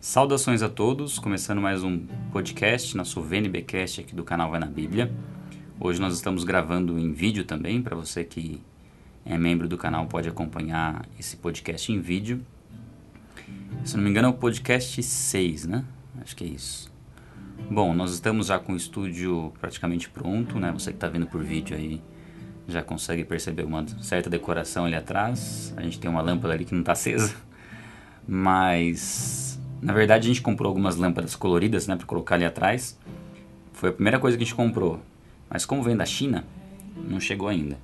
Saudações 0.00 0.62
a 0.62 0.68
todos, 0.68 1.18
começando 1.18 1.60
mais 1.60 1.82
um 1.82 2.06
podcast, 2.30 2.96
nosso 2.96 3.20
VNBcast 3.20 4.00
aqui 4.00 4.14
do 4.14 4.22
canal 4.22 4.48
Vai 4.48 4.60
na 4.60 4.66
Bíblia. 4.66 5.12
Hoje 5.80 6.00
nós 6.00 6.14
estamos 6.14 6.44
gravando 6.44 6.96
em 6.96 7.12
vídeo 7.12 7.44
também, 7.44 7.82
para 7.82 7.96
você 7.96 8.22
que 8.22 8.62
é 9.26 9.36
membro 9.36 9.66
do 9.66 9.76
canal 9.76 10.06
pode 10.06 10.28
acompanhar 10.28 11.04
esse 11.18 11.36
podcast 11.36 11.90
em 11.90 12.00
vídeo. 12.00 12.40
Se 13.84 13.96
não 13.96 14.04
me 14.04 14.10
engano 14.10 14.28
é 14.28 14.30
o 14.30 14.34
podcast 14.34 15.02
6, 15.02 15.66
né? 15.66 15.84
Acho 16.20 16.36
que 16.36 16.44
é 16.44 16.46
isso. 16.46 16.88
Bom, 17.68 17.92
nós 17.92 18.12
estamos 18.12 18.46
já 18.46 18.58
com 18.60 18.74
o 18.74 18.76
estúdio 18.76 19.52
praticamente 19.60 20.08
pronto, 20.08 20.60
né? 20.60 20.70
Você 20.70 20.92
que 20.92 20.96
está 20.96 21.08
vendo 21.08 21.26
por 21.26 21.42
vídeo 21.42 21.76
aí 21.76 22.00
já 22.68 22.84
consegue 22.84 23.24
perceber 23.24 23.64
uma 23.64 23.84
certa 24.00 24.30
decoração 24.30 24.84
ali 24.84 24.94
atrás. 24.94 25.74
A 25.76 25.82
gente 25.82 25.98
tem 25.98 26.08
uma 26.08 26.22
lâmpada 26.22 26.54
ali 26.54 26.64
que 26.64 26.72
não 26.72 26.82
está 26.82 26.92
acesa, 26.92 27.34
mas 28.28 29.47
na 29.80 29.92
verdade 29.92 30.26
a 30.26 30.28
gente 30.28 30.42
comprou 30.42 30.68
algumas 30.68 30.96
lâmpadas 30.96 31.34
coloridas, 31.34 31.86
né, 31.86 31.96
para 31.96 32.06
colocar 32.06 32.34
ali 32.34 32.44
atrás. 32.44 32.98
Foi 33.72 33.90
a 33.90 33.92
primeira 33.92 34.18
coisa 34.18 34.36
que 34.36 34.42
a 34.42 34.46
gente 34.46 34.54
comprou, 34.54 35.00
mas 35.48 35.64
como 35.64 35.82
vem 35.82 35.96
da 35.96 36.04
China, 36.04 36.44
não 36.96 37.20
chegou 37.20 37.48
ainda. 37.48 37.78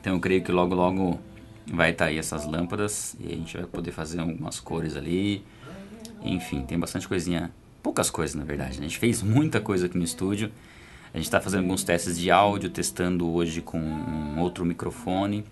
Então 0.00 0.14
eu 0.14 0.20
creio 0.20 0.42
que 0.42 0.52
logo 0.52 0.74
logo 0.74 1.18
vai 1.70 1.90
estar 1.90 2.06
tá 2.06 2.10
aí 2.10 2.18
essas 2.18 2.46
lâmpadas 2.46 3.16
e 3.20 3.32
a 3.32 3.36
gente 3.36 3.56
vai 3.56 3.66
poder 3.66 3.92
fazer 3.92 4.20
algumas 4.20 4.58
cores 4.58 4.96
ali. 4.96 5.44
Enfim, 6.22 6.62
tem 6.62 6.78
bastante 6.78 7.06
coisinha, 7.06 7.52
poucas 7.82 8.10
coisas 8.10 8.34
na 8.34 8.44
verdade. 8.44 8.80
Né? 8.80 8.86
A 8.86 8.88
gente 8.88 8.98
fez 8.98 9.22
muita 9.22 9.60
coisa 9.60 9.86
aqui 9.86 9.96
no 9.96 10.04
estúdio 10.04 10.50
a 11.12 11.16
gente 11.16 11.26
está 11.26 11.40
fazendo 11.40 11.62
alguns 11.62 11.82
testes 11.82 12.18
de 12.18 12.30
áudio, 12.30 12.68
testando 12.68 13.28
hoje 13.32 13.62
com 13.62 13.78
um 13.78 14.38
outro 14.40 14.64
microfone. 14.64 15.44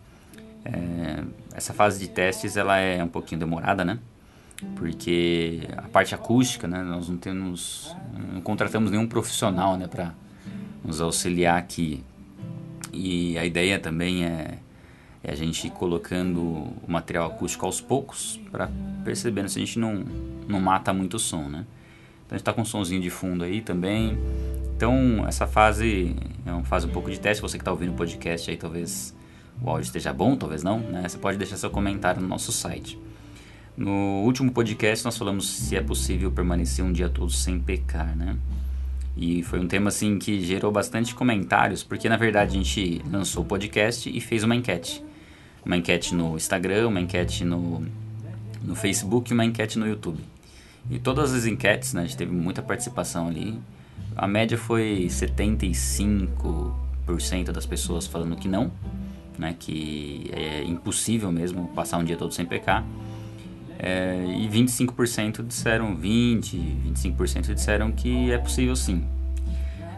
É, 0.64 1.24
essa 1.54 1.72
fase 1.72 1.98
de 1.98 2.08
testes 2.08 2.56
ela 2.56 2.76
é 2.78 3.02
um 3.02 3.08
pouquinho 3.08 3.38
demorada, 3.38 3.84
né? 3.84 3.98
Porque 4.74 5.60
a 5.76 5.82
parte 5.82 6.14
acústica, 6.14 6.66
né? 6.66 6.82
Nós 6.82 7.08
não 7.08 7.16
temos, 7.16 7.94
não 8.32 8.40
contratamos 8.40 8.90
nenhum 8.90 9.06
profissional, 9.06 9.76
né? 9.76 9.86
Para 9.86 10.14
nos 10.84 11.00
auxiliar 11.00 11.58
aqui. 11.58 12.02
E 12.92 13.36
a 13.38 13.44
ideia 13.44 13.78
também 13.78 14.24
é, 14.24 14.58
é 15.22 15.32
a 15.32 15.34
gente 15.34 15.66
ir 15.66 15.70
colocando 15.70 16.40
o 16.40 16.84
material 16.86 17.26
acústico 17.26 17.66
aos 17.66 17.80
poucos 17.80 18.40
para 18.50 18.70
percebendo 19.04 19.48
se 19.48 19.58
a 19.58 19.64
gente 19.64 19.78
não, 19.78 20.04
não 20.48 20.60
mata 20.60 20.92
muito 20.92 21.14
o 21.14 21.18
som, 21.18 21.48
né? 21.48 21.66
Então 22.24 22.34
a 22.34 22.38
gente 22.38 22.42
está 22.42 22.52
com 22.52 22.62
um 22.62 22.64
somzinho 22.64 23.00
de 23.00 23.10
fundo 23.10 23.44
aí 23.44 23.60
também. 23.60 24.18
Então, 24.76 25.24
essa 25.26 25.46
fase 25.46 26.14
é 26.44 26.52
uma 26.52 26.64
fase 26.64 26.86
um 26.86 26.90
pouco 26.90 27.10
de 27.10 27.18
teste. 27.18 27.40
Você 27.40 27.56
que 27.56 27.62
está 27.62 27.70
ouvindo 27.70 27.92
o 27.92 27.94
podcast 27.94 28.50
aí, 28.50 28.56
talvez 28.56 29.14
o 29.62 29.70
áudio 29.70 29.84
esteja 29.84 30.12
bom, 30.12 30.36
talvez 30.36 30.62
não. 30.62 30.80
Né? 30.80 31.08
Você 31.08 31.16
pode 31.18 31.38
deixar 31.38 31.56
seu 31.56 31.70
comentário 31.70 32.20
no 32.20 32.28
nosso 32.28 32.52
site. 32.52 32.98
No 33.76 34.22
último 34.24 34.50
podcast, 34.52 35.04
nós 35.04 35.18
falamos 35.18 35.46
se 35.46 35.76
é 35.76 35.82
possível 35.82 36.32
permanecer 36.32 36.82
um 36.82 36.90
dia 36.90 37.10
todo 37.10 37.30
sem 37.30 37.60
pecar, 37.60 38.16
né? 38.16 38.38
E 39.14 39.42
foi 39.42 39.60
um 39.60 39.68
tema 39.68 39.88
assim 39.88 40.18
que 40.18 40.42
gerou 40.42 40.72
bastante 40.72 41.14
comentários, 41.14 41.82
porque 41.82 42.08
na 42.08 42.16
verdade 42.16 42.52
a 42.52 42.54
gente 42.54 43.02
lançou 43.10 43.42
o 43.42 43.46
podcast 43.46 44.08
e 44.08 44.18
fez 44.18 44.42
uma 44.42 44.56
enquete. 44.56 45.04
Uma 45.64 45.76
enquete 45.76 46.14
no 46.14 46.36
Instagram, 46.36 46.88
uma 46.88 47.00
enquete 47.00 47.44
no, 47.44 47.84
no 48.62 48.74
Facebook 48.74 49.30
e 49.30 49.34
uma 49.34 49.44
enquete 49.44 49.78
no 49.78 49.86
YouTube. 49.86 50.24
E 50.90 50.98
todas 50.98 51.34
as 51.34 51.44
enquetes, 51.44 51.92
né, 51.92 52.00
a 52.02 52.04
gente 52.04 52.16
teve 52.16 52.32
muita 52.32 52.62
participação 52.62 53.28
ali. 53.28 53.58
A 54.16 54.26
média 54.26 54.56
foi 54.56 55.06
75% 55.10 57.52
das 57.52 57.66
pessoas 57.66 58.06
falando 58.06 58.36
que 58.36 58.48
não, 58.48 58.72
né, 59.38 59.54
que 59.58 60.30
é 60.32 60.64
impossível 60.64 61.30
mesmo 61.30 61.68
passar 61.74 61.98
um 61.98 62.04
dia 62.04 62.16
todo 62.16 62.32
sem 62.32 62.46
pecar. 62.46 62.82
É, 63.78 64.24
e 64.26 64.48
25% 64.48 65.46
disseram, 65.46 65.94
20, 65.94 66.56
25% 66.92 67.54
disseram 67.54 67.92
que 67.92 68.30
é 68.30 68.38
possível 68.38 68.74
sim. 68.74 69.04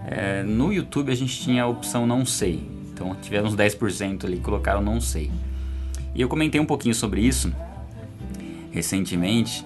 É, 0.06 0.42
no 0.42 0.72
YouTube 0.72 1.12
a 1.12 1.14
gente 1.14 1.38
tinha 1.40 1.62
a 1.62 1.66
opção 1.66 2.06
não 2.06 2.24
sei, 2.24 2.66
então 2.92 3.14
tivemos 3.20 3.54
10% 3.54 4.24
ali 4.24 4.36
que 4.36 4.42
colocaram 4.42 4.80
não 4.80 5.00
sei. 5.00 5.30
E 6.14 6.20
eu 6.20 6.28
comentei 6.28 6.60
um 6.60 6.66
pouquinho 6.66 6.94
sobre 6.94 7.20
isso 7.20 7.52
recentemente, 8.70 9.64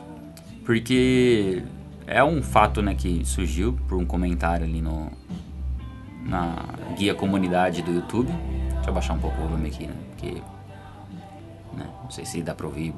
porque 0.64 1.62
é 2.06 2.22
um 2.22 2.42
fato 2.42 2.82
né, 2.82 2.94
que 2.94 3.24
surgiu 3.24 3.78
por 3.88 3.98
um 3.98 4.04
comentário 4.04 4.64
ali 4.64 4.80
no, 4.80 5.10
na 6.26 6.56
guia 6.96 7.14
comunidade 7.14 7.82
do 7.82 7.92
YouTube. 7.92 8.32
Deixa 8.74 8.90
eu 8.90 8.94
baixar 8.94 9.14
um 9.14 9.18
pouco 9.18 9.40
o 9.40 9.48
volume 9.48 9.68
aqui, 9.68 9.86
né? 9.86 9.94
Porque 10.10 10.34
né, 11.76 11.88
não 12.02 12.10
sei 12.10 12.24
se 12.24 12.42
dá 12.42 12.54
pra 12.54 12.66
ouvir 12.66 12.94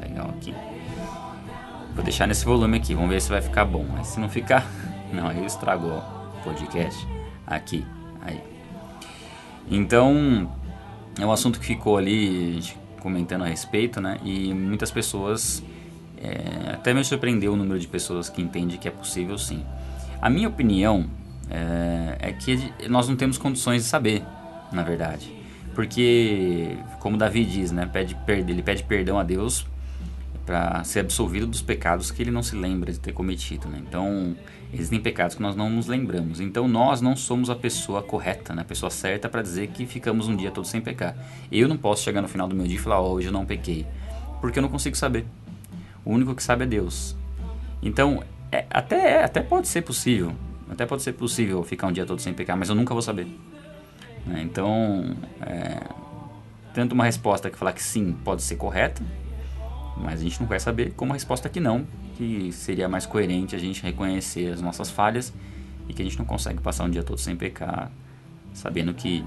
legal 0.00 0.30
aqui. 0.30 0.54
Vou 1.94 2.04
deixar 2.04 2.26
nesse 2.26 2.44
volume 2.44 2.78
aqui, 2.78 2.94
vamos 2.94 3.10
ver 3.10 3.20
se 3.20 3.28
vai 3.28 3.42
ficar 3.42 3.64
bom. 3.64 3.84
Mas 3.92 4.08
se 4.08 4.20
não 4.20 4.28
ficar, 4.28 4.66
não, 5.12 5.28
aí 5.28 5.38
eu 5.38 5.46
estrago 5.46 5.86
o 5.86 6.42
podcast. 6.42 7.06
Aqui, 7.46 7.84
aí. 8.22 8.40
Então, 9.70 10.50
é 11.18 11.26
um 11.26 11.32
assunto 11.32 11.58
que 11.58 11.66
ficou 11.66 11.96
ali 11.96 12.62
comentando 13.00 13.42
a 13.42 13.46
respeito, 13.46 14.00
né? 14.00 14.18
E 14.24 14.52
muitas 14.54 14.90
pessoas 14.90 15.62
é, 16.16 16.72
até 16.72 16.94
me 16.94 17.04
surpreendeu 17.04 17.52
o 17.52 17.56
número 17.56 17.78
de 17.78 17.88
pessoas 17.88 18.28
que 18.28 18.40
entende 18.40 18.78
que 18.78 18.86
é 18.86 18.90
possível 18.90 19.36
sim. 19.38 19.64
A 20.20 20.28
minha 20.28 20.48
opinião 20.48 21.06
é, 21.48 22.16
é 22.20 22.32
que 22.32 22.72
nós 22.88 23.08
não 23.08 23.16
temos 23.16 23.38
condições 23.38 23.82
de 23.82 23.88
saber, 23.88 24.22
na 24.72 24.82
verdade. 24.82 25.32
Porque, 25.74 26.76
como 26.98 27.16
Davi 27.16 27.44
diz, 27.44 27.72
né, 27.72 27.86
pede, 27.86 28.16
ele 28.28 28.62
pede 28.62 28.82
perdão 28.82 29.18
a 29.18 29.22
Deus 29.22 29.66
para 30.44 30.82
ser 30.84 31.00
absolvido 31.00 31.46
dos 31.46 31.62
pecados 31.62 32.10
que 32.10 32.22
ele 32.22 32.30
não 32.30 32.42
se 32.42 32.56
lembra 32.56 32.92
de 32.92 32.98
ter 32.98 33.12
cometido. 33.12 33.68
Né? 33.68 33.82
Então, 33.86 34.36
existem 34.72 35.00
pecados 35.00 35.36
que 35.36 35.42
nós 35.42 35.54
não 35.54 35.70
nos 35.70 35.86
lembramos. 35.86 36.40
Então, 36.40 36.66
nós 36.66 37.00
não 37.00 37.14
somos 37.14 37.50
a 37.50 37.54
pessoa 37.54 38.02
correta, 38.02 38.54
né? 38.54 38.62
a 38.62 38.64
pessoa 38.64 38.90
certa 38.90 39.28
para 39.28 39.42
dizer 39.42 39.68
que 39.68 39.86
ficamos 39.86 40.28
um 40.28 40.36
dia 40.36 40.50
todo 40.50 40.66
sem 40.66 40.80
pecar. 40.80 41.16
Eu 41.50 41.68
não 41.68 41.76
posso 41.76 42.02
chegar 42.02 42.22
no 42.22 42.28
final 42.28 42.48
do 42.48 42.54
meu 42.54 42.66
dia 42.66 42.76
e 42.76 42.80
falar, 42.80 43.00
oh, 43.00 43.12
hoje 43.12 43.28
eu 43.28 43.32
não 43.32 43.46
pequei, 43.46 43.86
porque 44.40 44.58
eu 44.58 44.62
não 44.62 44.68
consigo 44.68 44.96
saber. 44.96 45.24
O 46.04 46.12
único 46.12 46.34
que 46.34 46.42
sabe 46.42 46.64
é 46.64 46.66
Deus. 46.66 47.14
Então, 47.82 48.22
é, 48.50 48.66
até, 48.70 49.18
é, 49.18 49.24
até 49.24 49.42
pode 49.42 49.68
ser 49.68 49.82
possível. 49.82 50.32
Até 50.68 50.86
pode 50.86 51.02
ser 51.02 51.12
possível 51.12 51.62
ficar 51.62 51.88
um 51.88 51.92
dia 51.92 52.06
todo 52.06 52.20
sem 52.20 52.32
pecar, 52.32 52.56
mas 52.56 52.68
eu 52.68 52.74
nunca 52.74 52.94
vou 52.94 53.02
saber. 53.02 53.26
Né? 54.26 54.42
Então, 54.42 55.16
é, 55.42 55.80
tanto 56.72 56.92
uma 56.92 57.04
resposta 57.04 57.50
que 57.50 57.58
falar 57.58 57.72
que 57.72 57.82
sim 57.82 58.12
pode 58.24 58.42
ser 58.42 58.56
correta, 58.56 59.02
mas 59.96 60.20
a 60.20 60.22
gente 60.22 60.40
não 60.40 60.48
quer 60.48 60.60
saber, 60.60 60.92
como 60.96 61.12
a 61.12 61.14
resposta 61.14 61.48
que 61.48 61.60
não, 61.60 61.86
que 62.16 62.50
seria 62.52 62.88
mais 62.88 63.06
coerente 63.06 63.54
a 63.54 63.58
gente 63.58 63.82
reconhecer 63.82 64.52
as 64.52 64.60
nossas 64.60 64.90
falhas 64.90 65.32
e 65.88 65.92
que 65.92 66.02
a 66.02 66.04
gente 66.04 66.18
não 66.18 66.24
consegue 66.24 66.60
passar 66.60 66.84
um 66.84 66.90
dia 66.90 67.02
todo 67.02 67.18
sem 67.18 67.36
pecar, 67.36 67.90
sabendo 68.52 68.94
que, 68.94 69.24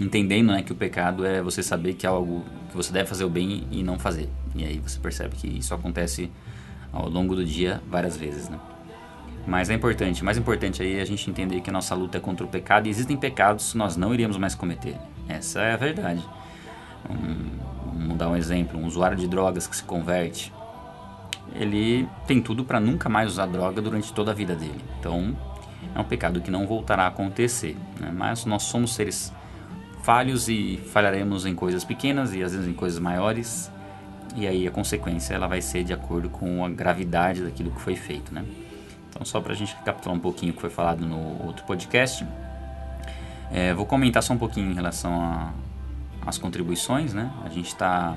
entendendo 0.00 0.52
né, 0.52 0.62
que 0.62 0.72
o 0.72 0.74
pecado 0.74 1.24
é 1.24 1.42
você 1.42 1.62
saber 1.62 1.94
que 1.94 2.06
é 2.06 2.08
algo 2.08 2.44
que 2.70 2.76
você 2.76 2.92
deve 2.92 3.08
fazer 3.08 3.24
o 3.24 3.30
bem 3.30 3.66
e 3.70 3.82
não 3.82 3.98
fazer. 3.98 4.28
E 4.54 4.64
aí 4.64 4.78
você 4.78 4.98
percebe 4.98 5.36
que 5.36 5.46
isso 5.46 5.74
acontece 5.74 6.30
ao 6.92 7.08
longo 7.08 7.34
do 7.34 7.44
dia 7.44 7.82
várias 7.88 8.16
vezes, 8.16 8.48
né? 8.48 8.58
Mas 9.46 9.70
é 9.70 9.74
importante, 9.74 10.22
mais 10.24 10.38
importante 10.38 10.82
aí 10.82 10.98
é 10.98 11.02
a 11.02 11.04
gente 11.04 11.28
entender 11.28 11.60
que 11.60 11.68
a 11.68 11.72
nossa 11.72 11.94
luta 11.94 12.18
é 12.18 12.20
contra 12.20 12.46
o 12.46 12.48
pecado 12.48 12.86
e 12.86 12.90
existem 12.90 13.16
pecados 13.16 13.72
que 13.72 13.78
nós 13.78 13.96
não 13.96 14.14
iríamos 14.14 14.36
mais 14.36 14.54
cometer. 14.54 14.96
Essa 15.28 15.62
é 15.62 15.72
a 15.72 15.76
verdade. 15.76 16.22
Um, 17.10 17.61
vamos 18.02 18.18
dar 18.18 18.28
um 18.28 18.36
exemplo, 18.36 18.78
um 18.78 18.86
usuário 18.86 19.16
de 19.16 19.26
drogas 19.26 19.66
que 19.66 19.76
se 19.76 19.82
converte, 19.84 20.52
ele 21.54 22.08
tem 22.26 22.40
tudo 22.40 22.64
para 22.64 22.80
nunca 22.80 23.08
mais 23.08 23.32
usar 23.32 23.46
droga 23.46 23.80
durante 23.80 24.12
toda 24.12 24.30
a 24.30 24.34
vida 24.34 24.54
dele. 24.54 24.80
Então, 24.98 25.36
é 25.94 25.98
um 25.98 26.04
pecado 26.04 26.40
que 26.40 26.50
não 26.50 26.66
voltará 26.66 27.04
a 27.04 27.08
acontecer. 27.08 27.76
Né? 28.00 28.10
Mas 28.14 28.44
nós 28.44 28.64
somos 28.64 28.94
seres 28.94 29.32
falhos 30.02 30.48
e 30.48 30.80
falharemos 30.92 31.46
em 31.46 31.54
coisas 31.54 31.84
pequenas 31.84 32.34
e 32.34 32.42
às 32.42 32.52
vezes 32.52 32.68
em 32.68 32.72
coisas 32.72 32.98
maiores 32.98 33.70
e 34.34 34.46
aí 34.46 34.66
a 34.66 34.70
consequência 34.70 35.34
ela 35.34 35.46
vai 35.46 35.60
ser 35.60 35.84
de 35.84 35.92
acordo 35.92 36.28
com 36.28 36.64
a 36.64 36.68
gravidade 36.68 37.42
daquilo 37.42 37.70
que 37.70 37.80
foi 37.80 37.94
feito, 37.94 38.34
né? 38.34 38.44
Então 39.08 39.24
só 39.24 39.40
para 39.40 39.52
a 39.52 39.56
gente 39.56 39.74
recapitular 39.76 40.16
um 40.16 40.20
pouquinho 40.20 40.52
o 40.52 40.54
que 40.54 40.60
foi 40.60 40.70
falado 40.70 41.06
no 41.06 41.44
outro 41.44 41.64
podcast, 41.64 42.26
é, 43.50 43.74
vou 43.74 43.84
comentar 43.84 44.22
só 44.22 44.32
um 44.32 44.38
pouquinho 44.38 44.70
em 44.70 44.74
relação 44.74 45.52
às 46.24 46.38
contribuições, 46.38 47.12
né? 47.12 47.30
A 47.44 47.48
gente 47.48 47.68
está 47.68 48.16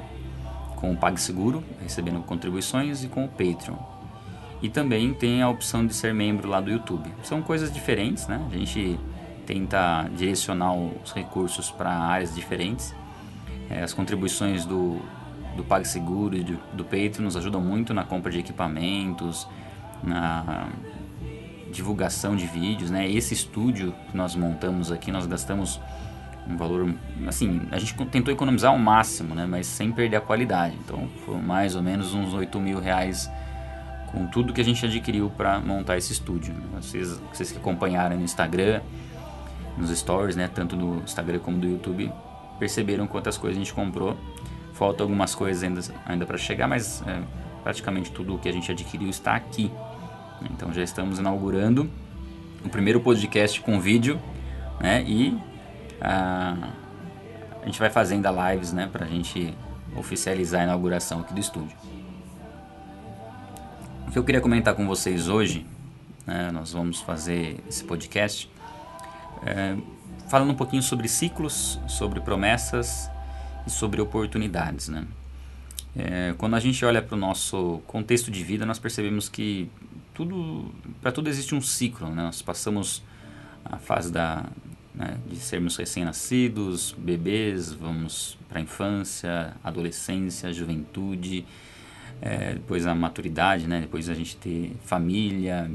com 0.75 0.91
o 0.91 0.97
PagSeguro 0.97 1.63
recebendo 1.81 2.21
contribuições 2.21 3.03
e 3.03 3.07
com 3.07 3.25
o 3.25 3.27
Patreon. 3.27 3.77
E 4.61 4.69
também 4.69 5.13
tem 5.13 5.41
a 5.41 5.49
opção 5.49 5.85
de 5.85 5.93
ser 5.93 6.13
membro 6.13 6.47
lá 6.47 6.61
do 6.61 6.71
YouTube. 6.71 7.11
São 7.23 7.41
coisas 7.41 7.71
diferentes, 7.71 8.27
né? 8.27 8.41
A 8.51 8.55
gente 8.55 8.99
tenta 9.45 10.09
direcionar 10.15 10.73
os 10.73 11.11
recursos 11.11 11.69
para 11.69 11.91
áreas 11.91 12.33
diferentes. 12.33 12.93
É, 13.69 13.83
as 13.83 13.93
contribuições 13.93 14.65
do, 14.65 14.99
do 15.55 15.63
PagSeguro 15.63 16.35
e 16.35 16.43
do, 16.43 16.59
do 16.73 16.83
Patreon 16.83 17.23
nos 17.23 17.35
ajudam 17.35 17.61
muito 17.61 17.93
na 17.93 18.03
compra 18.03 18.31
de 18.31 18.39
equipamentos, 18.39 19.47
na 20.03 20.69
divulgação 21.71 22.35
de 22.35 22.45
vídeos, 22.45 22.89
né? 22.89 23.09
Esse 23.09 23.33
estúdio 23.33 23.93
que 24.09 24.15
nós 24.15 24.35
montamos 24.35 24.91
aqui, 24.91 25.11
nós 25.11 25.25
gastamos 25.25 25.79
um 26.47 26.55
valor 26.57 26.93
assim 27.27 27.61
a 27.71 27.79
gente 27.79 27.93
tentou 28.05 28.33
economizar 28.33 28.71
ao 28.71 28.77
máximo 28.77 29.33
né 29.33 29.45
mas 29.45 29.67
sem 29.67 29.91
perder 29.91 30.17
a 30.17 30.21
qualidade. 30.21 30.75
Então 30.83 31.07
foram 31.25 31.41
mais 31.41 31.75
ou 31.75 31.81
menos 31.81 32.13
uns 32.13 32.33
8 32.33 32.59
mil 32.59 32.79
reais 32.79 33.29
com 34.11 34.27
tudo 34.27 34.53
que 34.53 34.61
a 34.61 34.63
gente 34.63 34.85
adquiriu 34.85 35.29
para 35.29 35.59
montar 35.59 35.97
esse 35.97 36.13
estúdio 36.13 36.53
né? 36.53 36.79
vocês 36.81 37.19
vocês 37.33 37.51
que 37.51 37.57
acompanharam 37.57 38.15
no 38.15 38.23
Instagram 38.23 38.81
nos 39.77 39.89
stories 39.97 40.35
né 40.35 40.47
tanto 40.47 40.75
do 40.75 41.01
Instagram 41.03 41.39
como 41.39 41.57
do 41.57 41.67
YouTube 41.67 42.11
perceberam 42.59 43.05
quantas 43.07 43.37
coisas 43.37 43.57
a 43.57 43.59
gente 43.59 43.73
comprou. 43.73 44.17
Faltam 44.73 45.05
algumas 45.05 45.33
coisas 45.33 45.63
ainda 45.63 45.81
ainda 46.05 46.25
para 46.25 46.37
chegar 46.37 46.67
mas 46.67 47.01
é, 47.07 47.21
praticamente 47.63 48.11
tudo 48.11 48.35
o 48.35 48.39
que 48.39 48.47
a 48.47 48.51
gente 48.51 48.71
adquiriu 48.71 49.09
está 49.09 49.35
aqui. 49.35 49.71
Então 50.51 50.71
já 50.73 50.83
estamos 50.83 51.17
inaugurando 51.17 51.89
o 52.63 52.69
primeiro 52.69 52.99
podcast 52.99 53.59
com 53.61 53.79
vídeo 53.79 54.19
né 54.79 55.03
e 55.07 55.37
a, 56.01 56.69
a 57.61 57.65
gente 57.65 57.79
vai 57.79 57.89
fazendo 57.89 58.27
lives, 58.29 58.71
né, 58.71 58.87
para 58.91 59.05
a 59.05 59.07
gente 59.07 59.53
oficializar 59.95 60.61
a 60.61 60.63
inauguração 60.65 61.21
aqui 61.21 61.33
do 61.33 61.39
estúdio. 61.39 61.75
O 64.07 64.11
que 64.11 64.19
eu 64.19 64.23
queria 64.23 64.41
comentar 64.41 64.75
com 64.75 64.85
vocês 64.85 65.27
hoje, 65.27 65.65
né, 66.25 66.51
nós 66.51 66.73
vamos 66.73 67.01
fazer 67.01 67.59
esse 67.67 67.83
podcast 67.83 68.49
é, 69.45 69.77
falando 70.27 70.51
um 70.51 70.55
pouquinho 70.55 70.81
sobre 70.81 71.07
ciclos, 71.07 71.79
sobre 71.87 72.19
promessas 72.19 73.09
e 73.65 73.69
sobre 73.69 74.01
oportunidades, 74.01 74.89
né? 74.89 75.05
É, 75.97 76.33
quando 76.37 76.55
a 76.55 76.59
gente 76.59 76.83
olha 76.83 77.01
para 77.01 77.15
o 77.15 77.17
nosso 77.17 77.81
contexto 77.87 78.29
de 78.29 78.43
vida, 78.43 78.65
nós 78.65 78.77
percebemos 78.79 79.29
que 79.29 79.69
tudo, 80.13 80.73
para 81.01 81.11
tudo 81.11 81.29
existe 81.29 81.55
um 81.55 81.61
ciclo, 81.61 82.09
né? 82.09 82.23
Nós 82.23 82.41
passamos 82.41 83.01
a 83.63 83.77
fase 83.77 84.11
da, 84.11 84.45
né, 84.95 85.17
de 85.27 85.35
sermos 85.37 85.75
recém-nascidos, 85.75 86.95
bebês, 86.97 87.71
vamos 87.71 88.37
para 88.47 88.59
a 88.59 88.61
infância, 88.61 89.53
adolescência, 89.63 90.53
juventude, 90.53 91.45
é, 92.21 92.53
depois 92.53 92.87
a 92.87 92.95
maturidade, 92.95 93.67
né, 93.67 93.81
depois 93.81 94.09
a 94.09 94.13
gente 94.13 94.37
ter 94.37 94.71
família, 94.83 95.69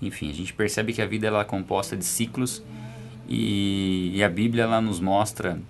enfim, 0.00 0.30
a 0.30 0.34
gente 0.34 0.52
percebe 0.52 0.92
que 0.92 1.02
a 1.02 1.06
vida 1.06 1.26
ela 1.26 1.42
é 1.42 1.44
composta 1.44 1.96
de 1.96 2.04
ciclos 2.04 2.62
e, 3.28 4.12
e 4.14 4.24
a 4.24 4.28
Bíblia 4.28 4.64
ela 4.64 4.80
nos 4.80 5.00
mostra 5.00 5.60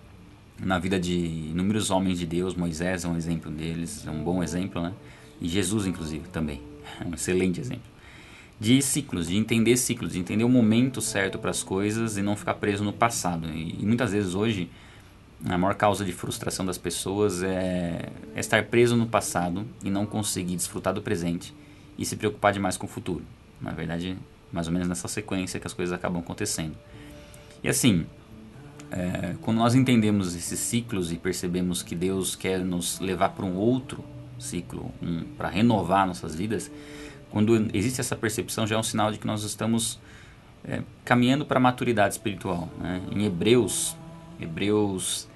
na 0.58 0.78
vida 0.78 0.98
de 0.98 1.16
inúmeros 1.16 1.90
homens 1.90 2.18
de 2.18 2.26
Deus, 2.26 2.54
Moisés 2.54 3.04
é 3.04 3.08
um 3.08 3.16
exemplo 3.16 3.50
deles, 3.50 4.06
é 4.06 4.10
um 4.10 4.22
bom 4.22 4.42
exemplo, 4.42 4.82
né? 4.82 4.92
E 5.40 5.48
Jesus, 5.48 5.86
inclusive, 5.86 6.28
também, 6.28 6.60
é 7.00 7.06
um 7.06 7.14
excelente 7.14 7.60
exemplo 7.60 7.97
de 8.60 8.82
ciclos, 8.82 9.28
de 9.28 9.36
entender 9.36 9.76
ciclos, 9.76 10.12
de 10.12 10.18
entender 10.18 10.44
o 10.44 10.48
momento 10.48 11.00
certo 11.00 11.38
para 11.38 11.50
as 11.50 11.62
coisas 11.62 12.16
e 12.16 12.22
não 12.22 12.34
ficar 12.34 12.54
preso 12.54 12.82
no 12.82 12.92
passado. 12.92 13.48
E, 13.48 13.76
e, 13.80 13.86
muitas 13.86 14.12
vezes 14.12 14.34
hoje 14.34 14.68
a 15.44 15.56
maior 15.56 15.74
causa 15.74 16.04
de 16.04 16.12
frustração 16.12 16.66
das 16.66 16.76
pessoas 16.76 17.42
é, 17.44 18.10
é, 18.34 18.40
estar 18.40 18.64
preso 18.64 18.96
no 18.96 19.06
passado 19.06 19.64
e 19.84 19.90
não 19.90 20.04
conseguir 20.04 20.56
desfrutar 20.56 20.92
do 20.92 21.00
presente 21.00 21.54
e 21.96 22.04
se 22.04 22.16
preocupar 22.16 22.52
demais 22.52 22.76
com 22.76 22.86
o 22.86 22.88
futuro. 22.88 23.24
Na 23.60 23.70
verdade, 23.70 24.16
mais 24.52 24.66
ou 24.66 24.72
menos 24.72 24.88
nessa 24.88 25.06
sequência 25.06 25.60
que 25.60 25.66
as 25.66 25.72
coisas 25.72 25.92
acabam 25.92 26.20
acontecendo. 26.20 26.76
E 27.62 27.68
assim, 27.68 28.04
é, 28.90 29.36
quando 29.40 29.58
nós 29.58 29.74
entendemos 29.76 30.34
esses 30.34 30.58
ciclos 30.58 31.12
e 31.12 31.16
percebemos 31.16 31.82
que 31.82 31.94
Deus 31.94 32.34
quer 32.34 32.58
nos 32.60 32.98
levar 32.98 33.30
para 33.30 33.44
um 33.44 33.54
outro 33.56 34.02
ciclo, 34.38 34.90
um, 35.02 35.24
para 35.36 35.48
renovar 35.48 36.06
nossas 36.06 36.34
vidas, 36.34 36.70
quando 37.30 37.68
existe 37.74 38.00
essa 38.00 38.16
percepção, 38.16 38.66
já 38.66 38.76
é 38.76 38.78
um 38.78 38.82
sinal 38.82 39.12
de 39.12 39.18
que 39.18 39.26
nós 39.26 39.42
estamos 39.42 40.00
é, 40.64 40.82
caminhando 41.04 41.44
para 41.44 41.58
a 41.58 41.60
maturidade 41.60 42.14
espiritual. 42.14 42.68
Né? 42.78 43.02
Em 43.10 43.24
Hebreus, 43.24 43.96
Hebreus, 44.40 45.28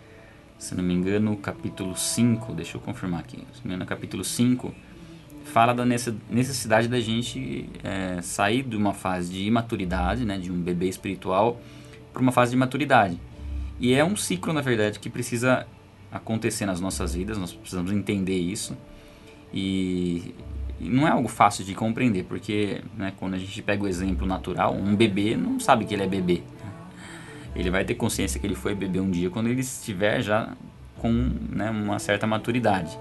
se 0.59 0.75
não 0.75 0.83
me 0.83 0.95
engano, 0.95 1.37
capítulo 1.37 1.97
5, 1.97 2.53
deixa 2.53 2.77
eu 2.77 2.81
confirmar 2.81 3.21
aqui, 3.21 3.39
se 3.53 3.61
não 3.63 3.71
me 3.71 3.75
engano, 3.75 3.87
capítulo 3.87 4.25
5, 4.25 4.75
fala 5.45 5.75
da 5.75 5.85
necessidade 5.85 6.89
da 6.89 7.01
gente 7.01 7.69
é, 7.83 8.23
sair 8.23 8.63
de 8.63 8.77
uma 8.77 8.95
fase 8.95 9.31
de 9.31 9.45
imaturidade, 9.45 10.25
né, 10.25 10.39
de 10.39 10.51
um 10.51 10.61
bebê 10.61 10.89
espiritual, 10.89 11.61
para 12.13 12.23
uma 12.23 12.33
fase 12.33 12.53
de 12.53 12.57
maturidade. 12.57 13.19
E 13.81 13.93
é 13.93 14.05
um 14.05 14.17
ciclo, 14.17 14.53
na 14.53 14.61
verdade, 14.61 14.99
que 14.99 15.11
precisa 15.11 15.67
acontecer 16.11 16.67
nas 16.67 16.81
nossas 16.81 17.15
vidas, 17.15 17.39
nós 17.39 17.53
precisamos 17.53 17.91
entender 17.91 18.39
isso. 18.39 18.77
E 19.53 20.35
não 20.89 21.07
é 21.07 21.11
algo 21.11 21.29
fácil 21.29 21.65
de 21.65 21.75
compreender, 21.75 22.25
porque 22.25 22.81
né, 22.97 23.13
quando 23.19 23.35
a 23.35 23.39
gente 23.39 23.63
pega 23.63 23.85
o 23.85 23.89
exemplo 23.89 24.27
natural, 24.27 24.75
um 24.75 24.95
bebê 24.95 25.37
não 25.37 25.61
sabe 25.61 25.85
que 25.85 25.95
ele 25.95 26.03
é 26.03 26.07
bebê. 26.07 26.43
Ele 27.55 27.71
vai 27.71 27.85
ter 27.85 27.95
consciência 27.95 28.41
que 28.41 28.47
ele 28.47 28.55
foi 28.55 28.75
bebê 28.75 28.99
um 28.99 29.11
dia 29.11 29.29
quando 29.31 29.49
ele 29.49 29.61
estiver 29.61 30.23
já 30.23 30.55
com 30.99 31.11
né, 31.51 31.71
uma 31.71 31.99
certa 31.99 32.27
maturidade. 32.27 32.99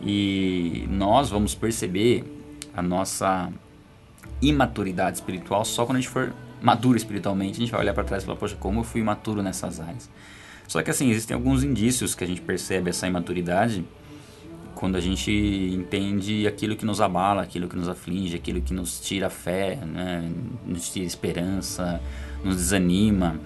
E 0.00 0.86
nós 0.88 1.30
vamos 1.30 1.54
perceber 1.54 2.24
a 2.76 2.82
nossa 2.82 3.50
imaturidade 4.40 5.16
espiritual 5.16 5.64
só 5.64 5.84
quando 5.86 5.98
a 5.98 6.00
gente 6.00 6.10
for 6.10 6.32
maduro 6.60 6.96
espiritualmente. 6.96 7.58
A 7.58 7.60
gente 7.60 7.72
vai 7.72 7.80
olhar 7.80 7.94
para 7.94 8.04
trás 8.04 8.22
e 8.22 8.26
falar, 8.26 8.38
poxa, 8.38 8.56
como 8.56 8.80
eu 8.80 8.84
fui 8.84 9.00
imaturo 9.00 9.42
nessas 9.42 9.80
áreas. 9.80 10.08
Só 10.68 10.82
que 10.82 10.90
assim, 10.90 11.10
existem 11.10 11.34
alguns 11.34 11.62
indícios 11.62 12.14
que 12.14 12.24
a 12.24 12.26
gente 12.26 12.40
percebe 12.40 12.90
essa 12.90 13.06
imaturidade 13.06 13.84
quando 14.74 14.96
a 14.96 15.00
gente 15.00 15.30
entende 15.30 16.46
aquilo 16.46 16.76
que 16.76 16.84
nos 16.84 17.00
abala, 17.00 17.42
aquilo 17.42 17.68
que 17.68 17.76
nos 17.76 17.88
aflige, 17.88 18.36
aquilo 18.36 18.60
que 18.60 18.74
nos 18.74 19.00
tira 19.00 19.30
fé, 19.30 19.76
né? 19.76 20.30
nos 20.66 20.92
tira 20.92 21.06
esperança, 21.06 22.00
nos 22.42 22.56
desanima. 22.56 23.38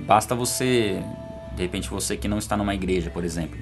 Basta 0.00 0.34
você, 0.34 1.02
de 1.54 1.62
repente 1.62 1.88
você 1.90 2.16
que 2.16 2.28
não 2.28 2.38
está 2.38 2.56
numa 2.56 2.74
igreja, 2.74 3.10
por 3.10 3.24
exemplo. 3.24 3.58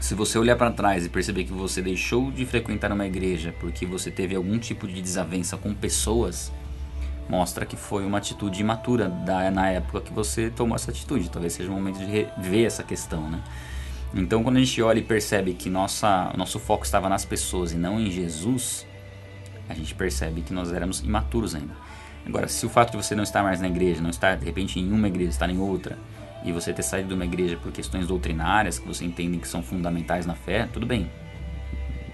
Se 0.00 0.14
você 0.14 0.36
olhar 0.36 0.56
para 0.56 0.70
trás 0.72 1.06
e 1.06 1.08
perceber 1.08 1.44
que 1.44 1.52
você 1.52 1.80
deixou 1.80 2.32
de 2.32 2.44
frequentar 2.44 2.90
uma 2.90 3.06
igreja 3.06 3.54
porque 3.60 3.86
você 3.86 4.10
teve 4.10 4.34
algum 4.34 4.58
tipo 4.58 4.88
de 4.88 5.00
desavença 5.00 5.56
com 5.56 5.72
pessoas, 5.72 6.50
mostra 7.28 7.64
que 7.64 7.76
foi 7.76 8.04
uma 8.04 8.18
atitude 8.18 8.60
imatura 8.60 9.08
da, 9.08 9.48
na 9.50 9.70
época 9.70 10.00
que 10.00 10.12
você 10.12 10.50
tomou 10.50 10.74
essa 10.74 10.90
atitude. 10.90 11.30
Talvez 11.30 11.52
seja 11.52 11.70
o 11.70 11.72
momento 11.72 11.98
de 11.98 12.04
rever 12.04 12.66
essa 12.66 12.82
questão, 12.82 13.30
né? 13.30 13.42
Então, 14.14 14.42
quando 14.42 14.56
a 14.56 14.60
gente 14.60 14.80
olha 14.82 14.98
e 14.98 15.02
percebe 15.02 15.54
que 15.54 15.70
nossa, 15.70 16.32
nosso 16.36 16.58
foco 16.58 16.84
estava 16.84 17.08
nas 17.08 17.24
pessoas 17.24 17.72
e 17.72 17.76
não 17.76 17.98
em 17.98 18.10
Jesus, 18.10 18.86
a 19.68 19.74
gente 19.74 19.94
percebe 19.94 20.42
que 20.42 20.52
nós 20.52 20.72
éramos 20.72 21.00
imaturos 21.00 21.54
ainda. 21.54 21.74
Agora, 22.26 22.46
se 22.46 22.64
o 22.66 22.68
fato 22.68 22.90
de 22.92 22.96
você 22.98 23.14
não 23.14 23.22
estar 23.22 23.42
mais 23.42 23.60
na 23.60 23.68
igreja, 23.68 24.02
não 24.02 24.10
estar 24.10 24.36
de 24.36 24.44
repente 24.44 24.78
em 24.78 24.92
uma 24.92 25.08
igreja, 25.08 25.30
estar 25.30 25.48
em 25.48 25.58
outra, 25.58 25.98
e 26.44 26.52
você 26.52 26.72
ter 26.72 26.82
saído 26.82 27.08
de 27.08 27.14
uma 27.14 27.24
igreja 27.24 27.56
por 27.56 27.72
questões 27.72 28.06
doutrinárias 28.06 28.78
que 28.78 28.86
você 28.86 29.04
entende 29.04 29.38
que 29.38 29.48
são 29.48 29.62
fundamentais 29.62 30.26
na 30.26 30.34
fé, 30.34 30.68
tudo 30.72 30.84
bem. 30.84 31.10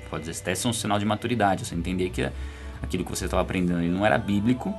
Pode 0.09 0.31
até 0.31 0.55
ser 0.55 0.69
um 0.69 0.73
sinal 0.73 0.99
de 0.99 1.05
maturidade, 1.05 1.67
você 1.67 1.75
entender 1.75 2.11
que 2.11 2.31
aquilo 2.83 3.05
que 3.05 3.11
você 3.11 3.25
estava 3.25 3.43
aprendendo 3.43 3.81
não 3.81 4.07
era 4.07 4.17
bíblico 4.17 4.73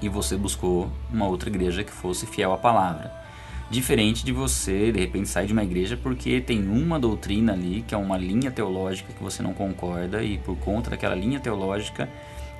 e 0.00 0.08
você 0.08 0.36
buscou 0.36 0.90
uma 1.12 1.26
outra 1.26 1.48
igreja 1.48 1.84
que 1.84 1.92
fosse 1.92 2.26
fiel 2.26 2.52
à 2.52 2.58
palavra. 2.58 3.21
Diferente 3.72 4.22
de 4.22 4.32
você, 4.32 4.92
de 4.92 5.00
repente, 5.00 5.30
sair 5.30 5.46
de 5.46 5.54
uma 5.54 5.64
igreja 5.64 5.96
porque 5.96 6.42
tem 6.42 6.68
uma 6.68 7.00
doutrina 7.00 7.54
ali, 7.54 7.82
que 7.88 7.94
é 7.94 7.96
uma 7.96 8.18
linha 8.18 8.50
teológica 8.50 9.10
que 9.14 9.22
você 9.22 9.42
não 9.42 9.54
concorda, 9.54 10.22
e 10.22 10.36
por 10.36 10.58
conta 10.58 10.90
daquela 10.90 11.14
linha 11.14 11.40
teológica 11.40 12.06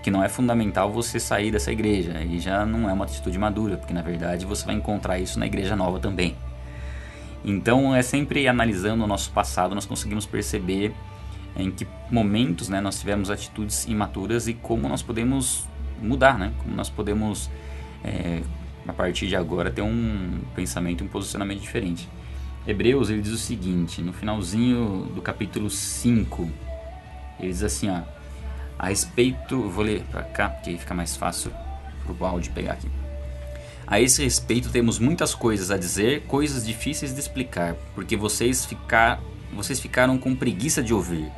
que 0.02 0.11
não 0.11 0.25
é 0.25 0.28
fundamental 0.31 0.90
você 0.90 1.21
sair 1.21 1.50
dessa 1.50 1.71
igreja. 1.71 2.16
Aí 2.16 2.40
já 2.40 2.64
não 2.64 2.88
é 2.88 2.95
uma 2.95 3.04
atitude 3.04 3.38
madura, 3.38 3.76
porque 3.76 3.92
na 3.92 4.00
verdade 4.00 4.47
você 4.47 4.64
vai 4.64 4.75
encontrar 4.75 5.19
isso 5.19 5.38
na 5.38 5.45
igreja 5.45 5.76
nova 5.76 6.00
também. 6.00 6.35
Então 7.45 7.95
é 7.95 8.00
sempre 8.00 8.49
analisando 8.49 9.04
o 9.04 9.07
nosso 9.07 9.33
passado, 9.33 9.75
nós 9.75 9.85
conseguimos 9.85 10.25
perceber 10.25 10.95
em 11.54 11.71
que 11.71 11.87
momentos 12.11 12.71
né, 12.71 12.81
nós 12.81 12.99
tivemos 12.99 13.28
atitudes 13.28 13.85
imaturas 13.85 14.49
e 14.49 14.54
como 14.54 14.88
nós 14.88 15.02
podemos 15.02 15.69
mudar, 16.00 16.38
né? 16.38 16.54
como 16.62 16.75
nós 16.75 16.88
podemos 16.88 17.50
é, 18.02 18.40
a 18.87 18.93
partir 18.93 19.27
de 19.27 19.37
agora 19.37 19.71
ter 19.71 19.83
um 19.83 20.41
pensamento, 20.55 21.05
um 21.05 21.09
posicionamento 21.09 21.61
diferente. 21.61 22.09
Hebreus 22.67 23.11
ele 23.11 23.23
diz 23.23 23.33
o 23.33 23.39
seguinte, 23.39 24.01
no 24.01 24.12
finalzinho 24.12 25.11
do 25.15 25.21
capítulo 25.21 25.69
5, 25.69 26.51
ele 27.41 27.49
diz 27.49 27.62
assim, 27.62 27.91
ó, 27.91 28.03
a 28.79 28.89
respeito, 28.89 29.69
vou 29.69 29.85
ler 29.85 30.03
para 30.11 30.23
cá, 30.23 30.49
porque 30.49 30.77
fica 30.77 30.95
mais 30.95 31.17
fácil 31.17 31.53
para 32.05 32.12
o 32.12 32.27
áudio 32.27 32.53
pegar 32.53 32.73
aqui. 32.75 32.89
A 33.87 34.01
esse 34.01 34.23
respeito 34.23 34.71
temos 34.71 34.99
muitas 34.99 35.35
coisas 35.35 35.71
a 35.71 35.77
dizer, 35.77 36.23
coisas 36.23 36.65
difíceis 36.65 37.12
de 37.12 37.21
explicar, 37.21 37.75
porque 37.95 38.17
vocês, 38.17 38.65
ficar, 38.65 39.21
vocês 39.53 39.81
ficaram 39.81 40.17
com 40.17 40.35
preguiça 40.35 40.83
de 40.83 40.95
ouvir. 40.95 41.31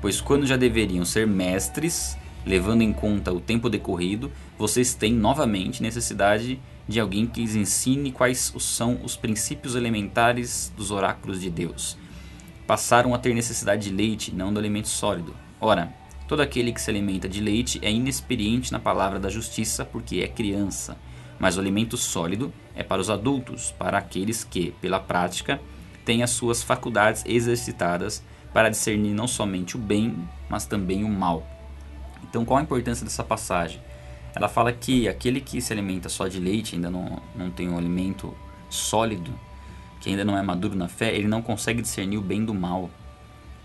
Pois 0.00 0.20
quando 0.20 0.46
já 0.46 0.56
deveriam 0.56 1.04
ser 1.04 1.26
mestres, 1.26 2.16
levando 2.44 2.82
em 2.82 2.92
conta 2.92 3.32
o 3.32 3.40
tempo 3.40 3.68
decorrido, 3.68 4.30
vocês 4.58 4.94
têm 4.94 5.12
novamente 5.12 5.82
necessidade 5.82 6.46
de 6.46 6.60
alguém 7.00 7.26
que 7.26 7.40
lhes 7.40 7.54
ensine 7.54 8.12
quais 8.12 8.52
são 8.58 9.00
os 9.02 9.16
princípios 9.16 9.74
elementares 9.74 10.72
dos 10.76 10.90
oráculos 10.90 11.40
de 11.40 11.50
Deus. 11.50 11.96
Passaram 12.66 13.12
a 13.14 13.18
ter 13.18 13.34
necessidade 13.34 13.88
de 13.88 13.94
leite, 13.94 14.34
não 14.34 14.52
do 14.52 14.58
alimento 14.58 14.88
sólido. 14.88 15.34
Ora, 15.60 15.92
todo 16.28 16.40
aquele 16.40 16.72
que 16.72 16.80
se 16.80 16.90
alimenta 16.90 17.28
de 17.28 17.40
leite 17.40 17.80
é 17.82 17.90
inexperiente 17.90 18.72
na 18.72 18.78
palavra 18.78 19.18
da 19.18 19.28
justiça, 19.28 19.84
porque 19.84 20.20
é 20.20 20.28
criança. 20.28 20.96
Mas 21.38 21.56
o 21.56 21.60
alimento 21.60 21.96
sólido 21.96 22.52
é 22.74 22.82
para 22.82 23.00
os 23.00 23.10
adultos, 23.10 23.72
para 23.72 23.98
aqueles 23.98 24.44
que, 24.44 24.72
pela 24.80 25.00
prática, 25.00 25.60
têm 26.04 26.22
as 26.22 26.30
suas 26.30 26.62
faculdades 26.62 27.24
exercitadas 27.26 28.22
para 28.52 28.70
discernir 28.70 29.12
não 29.12 29.26
somente 29.26 29.76
o 29.76 29.78
bem, 29.78 30.16
mas 30.48 30.66
também 30.66 31.04
o 31.04 31.08
mal. 31.08 31.46
Então, 32.22 32.44
qual 32.44 32.58
a 32.58 32.62
importância 32.62 33.04
dessa 33.04 33.24
passagem? 33.24 33.80
Ela 34.36 34.48
fala 34.48 34.70
que 34.70 35.08
aquele 35.08 35.40
que 35.40 35.62
se 35.62 35.72
alimenta 35.72 36.10
só 36.10 36.28
de 36.28 36.38
leite, 36.38 36.74
ainda 36.74 36.90
não, 36.90 37.22
não 37.34 37.50
tem 37.50 37.70
um 37.70 37.78
alimento 37.78 38.34
sólido, 38.68 39.32
que 39.98 40.10
ainda 40.10 40.26
não 40.26 40.36
é 40.36 40.42
maduro 40.42 40.76
na 40.76 40.88
fé, 40.88 41.16
ele 41.16 41.26
não 41.26 41.40
consegue 41.40 41.80
discernir 41.80 42.18
o 42.18 42.20
bem 42.20 42.44
do 42.44 42.52
mal. 42.52 42.90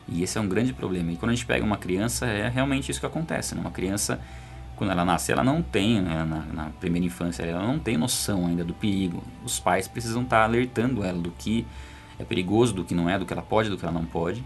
E 0.08 0.24
esse 0.24 0.38
é 0.38 0.42
um 0.42 0.48
grande 0.48 0.72
problema. 0.72 1.12
E 1.12 1.18
quando 1.18 1.32
a 1.32 1.36
gente 1.36 1.46
pega 1.46 1.66
uma 1.66 1.76
criança, 1.76 2.26
é 2.26 2.48
realmente 2.48 2.90
isso 2.90 3.02
que 3.02 3.06
acontece. 3.06 3.54
Né? 3.54 3.60
Uma 3.60 3.70
criança, 3.70 4.22
quando 4.78 4.92
ela 4.92 5.04
nasce, 5.04 5.34
ela 5.34 5.44
não 5.44 5.62
tem, 5.62 6.02
né, 6.02 6.24
na, 6.24 6.40
na, 6.40 6.70
primeira 6.80 7.06
infância, 7.06 7.44
ela 7.44 7.68
não 7.68 7.78
tem 7.78 7.98
noção 7.98 8.48
ainda 8.48 8.64
do 8.64 8.74
perigo. 8.74 9.22
Os 9.44 9.60
pais 9.60 9.90
precisam 9.90 10.22
estar 10.22 10.42
alertando 10.42 11.04
ela 11.04 11.20
do 11.20 11.32
que 11.32 11.68
é 12.18 12.24
perigoso, 12.24 12.74
do 12.74 12.86
que 12.86 12.96
não 12.96 13.10
é, 13.10 13.20
do 13.20 13.26
que 13.26 13.34
ela 13.34 13.42
pode, 13.42 13.70
do 13.70 13.78
que 13.78 13.84
ela 13.84 13.94
não 13.94 14.06
pode. 14.06 14.42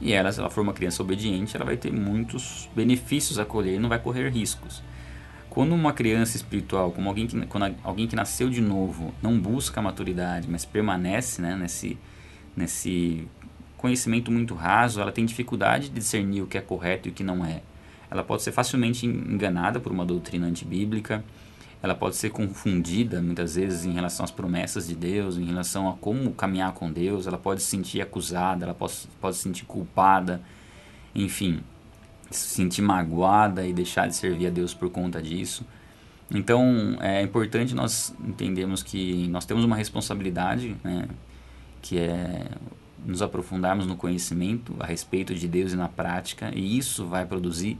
E 0.00 0.12
ela, 0.12 0.32
se 0.32 0.40
ela 0.40 0.50
for 0.50 0.62
uma 0.62 0.72
criança 0.72 1.04
obediente, 1.04 1.54
ela 1.54 1.64
vai 1.64 1.76
ter 1.76 1.92
muitos 1.92 2.68
benefícios 2.74 3.38
a 3.38 3.44
colher 3.44 3.76
e 3.76 3.78
não 3.78 3.88
vai 3.88 4.00
correr 4.00 4.28
riscos. 4.28 4.82
Quando 5.50 5.74
uma 5.74 5.92
criança 5.92 6.36
espiritual, 6.36 6.92
como 6.92 7.08
alguém 7.08 7.26
que, 7.26 7.46
quando 7.46 7.74
alguém 7.82 8.06
que 8.06 8.14
nasceu 8.14 8.50
de 8.50 8.60
novo, 8.60 9.14
não 9.22 9.38
busca 9.38 9.80
a 9.80 9.82
maturidade, 9.82 10.46
mas 10.48 10.64
permanece 10.64 11.40
né, 11.40 11.56
nesse, 11.56 11.98
nesse 12.56 13.26
conhecimento 13.76 14.30
muito 14.30 14.54
raso, 14.54 15.00
ela 15.00 15.12
tem 15.12 15.24
dificuldade 15.24 15.88
de 15.88 15.94
discernir 15.94 16.42
o 16.42 16.46
que 16.46 16.58
é 16.58 16.60
correto 16.60 17.08
e 17.08 17.10
o 17.10 17.14
que 17.14 17.24
não 17.24 17.44
é. 17.44 17.62
Ela 18.10 18.22
pode 18.22 18.42
ser 18.42 18.52
facilmente 18.52 19.06
enganada 19.06 19.80
por 19.80 19.92
uma 19.92 20.04
doutrina 20.04 20.46
antibíblica, 20.46 21.24
ela 21.82 21.94
pode 21.94 22.16
ser 22.16 22.30
confundida 22.30 23.22
muitas 23.22 23.54
vezes 23.54 23.84
em 23.84 23.92
relação 23.92 24.24
às 24.24 24.30
promessas 24.30 24.88
de 24.88 24.96
Deus, 24.96 25.36
em 25.36 25.44
relação 25.44 25.88
a 25.88 25.94
como 25.94 26.32
caminhar 26.32 26.72
com 26.72 26.90
Deus, 26.90 27.26
ela 27.26 27.38
pode 27.38 27.62
se 27.62 27.68
sentir 27.68 28.00
acusada, 28.00 28.64
ela 28.64 28.74
pode, 28.74 28.94
pode 29.20 29.36
se 29.36 29.42
sentir 29.42 29.64
culpada, 29.64 30.42
enfim, 31.14 31.60
se 32.30 32.48
sentir 32.48 32.82
magoada 32.82 33.66
e 33.66 33.72
deixar 33.72 34.08
de 34.08 34.14
servir 34.14 34.46
a 34.46 34.50
Deus 34.50 34.74
por 34.74 34.90
conta 34.90 35.20
disso. 35.20 35.64
Então 36.30 36.96
é 37.00 37.22
importante 37.22 37.74
nós 37.74 38.14
entendermos 38.22 38.82
que 38.82 39.26
nós 39.28 39.46
temos 39.46 39.64
uma 39.64 39.76
responsabilidade, 39.76 40.76
né, 40.84 41.08
que 41.80 41.98
é 41.98 42.46
nos 43.04 43.22
aprofundarmos 43.22 43.86
no 43.86 43.96
conhecimento 43.96 44.74
a 44.80 44.86
respeito 44.86 45.34
de 45.34 45.48
Deus 45.48 45.72
e 45.72 45.76
na 45.76 45.88
prática, 45.88 46.50
e 46.54 46.76
isso 46.76 47.06
vai 47.06 47.24
produzir 47.24 47.78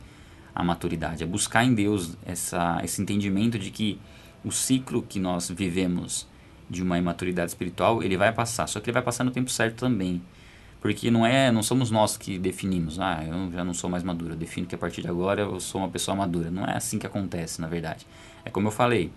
a 0.55 0.64
maturidade, 0.64 1.23
é 1.23 1.26
buscar 1.26 1.64
em 1.64 1.75
Deus 1.75 2.17
essa, 2.25 2.81
esse 2.83 3.02
entendimento 3.02 3.59
de 3.59 3.71
que 3.71 4.00
o 4.45 4.50
ciclo 4.50 5.02
que 5.02 5.19
nós 5.19 5.50
vivemos 5.50 6.26
de 6.71 6.83
uma 6.83 6.99
imaturidade 6.99 7.50
espiritual, 7.50 8.02
ele 8.02 8.17
vai 8.17 8.33
passar, 8.33 8.67
só 8.67 8.81
que 8.81 8.88
ele 8.88 8.95
vai 8.95 9.02
passar 9.02 9.25
no 9.25 9.31
tempo 9.31 9.50
certo 9.50 9.76
também. 9.76 10.23
Porque 10.80 11.11
não 11.11 11.26
é, 11.26 11.50
não 11.50 11.62
somos 11.62 11.90
nós 11.90 12.16
que 12.16 12.38
definimos, 12.38 13.00
ah, 13.00 13.25
eu 13.26 13.50
já 13.50 13.64
não 13.64 13.75
sou 13.75 13.90
mais 13.90 14.04
maduro, 14.04 14.35
eu 14.35 14.37
defino 14.37 14.66
que 14.66 14.75
a 14.75 14.78
partir 14.78 15.02
de 15.02 15.08
agora 15.08 15.42
eu 15.42 15.58
sou 15.58 15.80
uma 15.80 15.88
pessoa 15.88 16.16
madura. 16.16 16.50
Não 16.50 16.64
é 16.64 16.76
assim 16.76 16.99
que 16.99 17.06
acontece, 17.06 17.61
na 17.61 17.66
verdade. 17.66 18.06
É 18.44 18.50
como 18.50 18.68
eu 18.68 18.73
falei, 18.73 19.11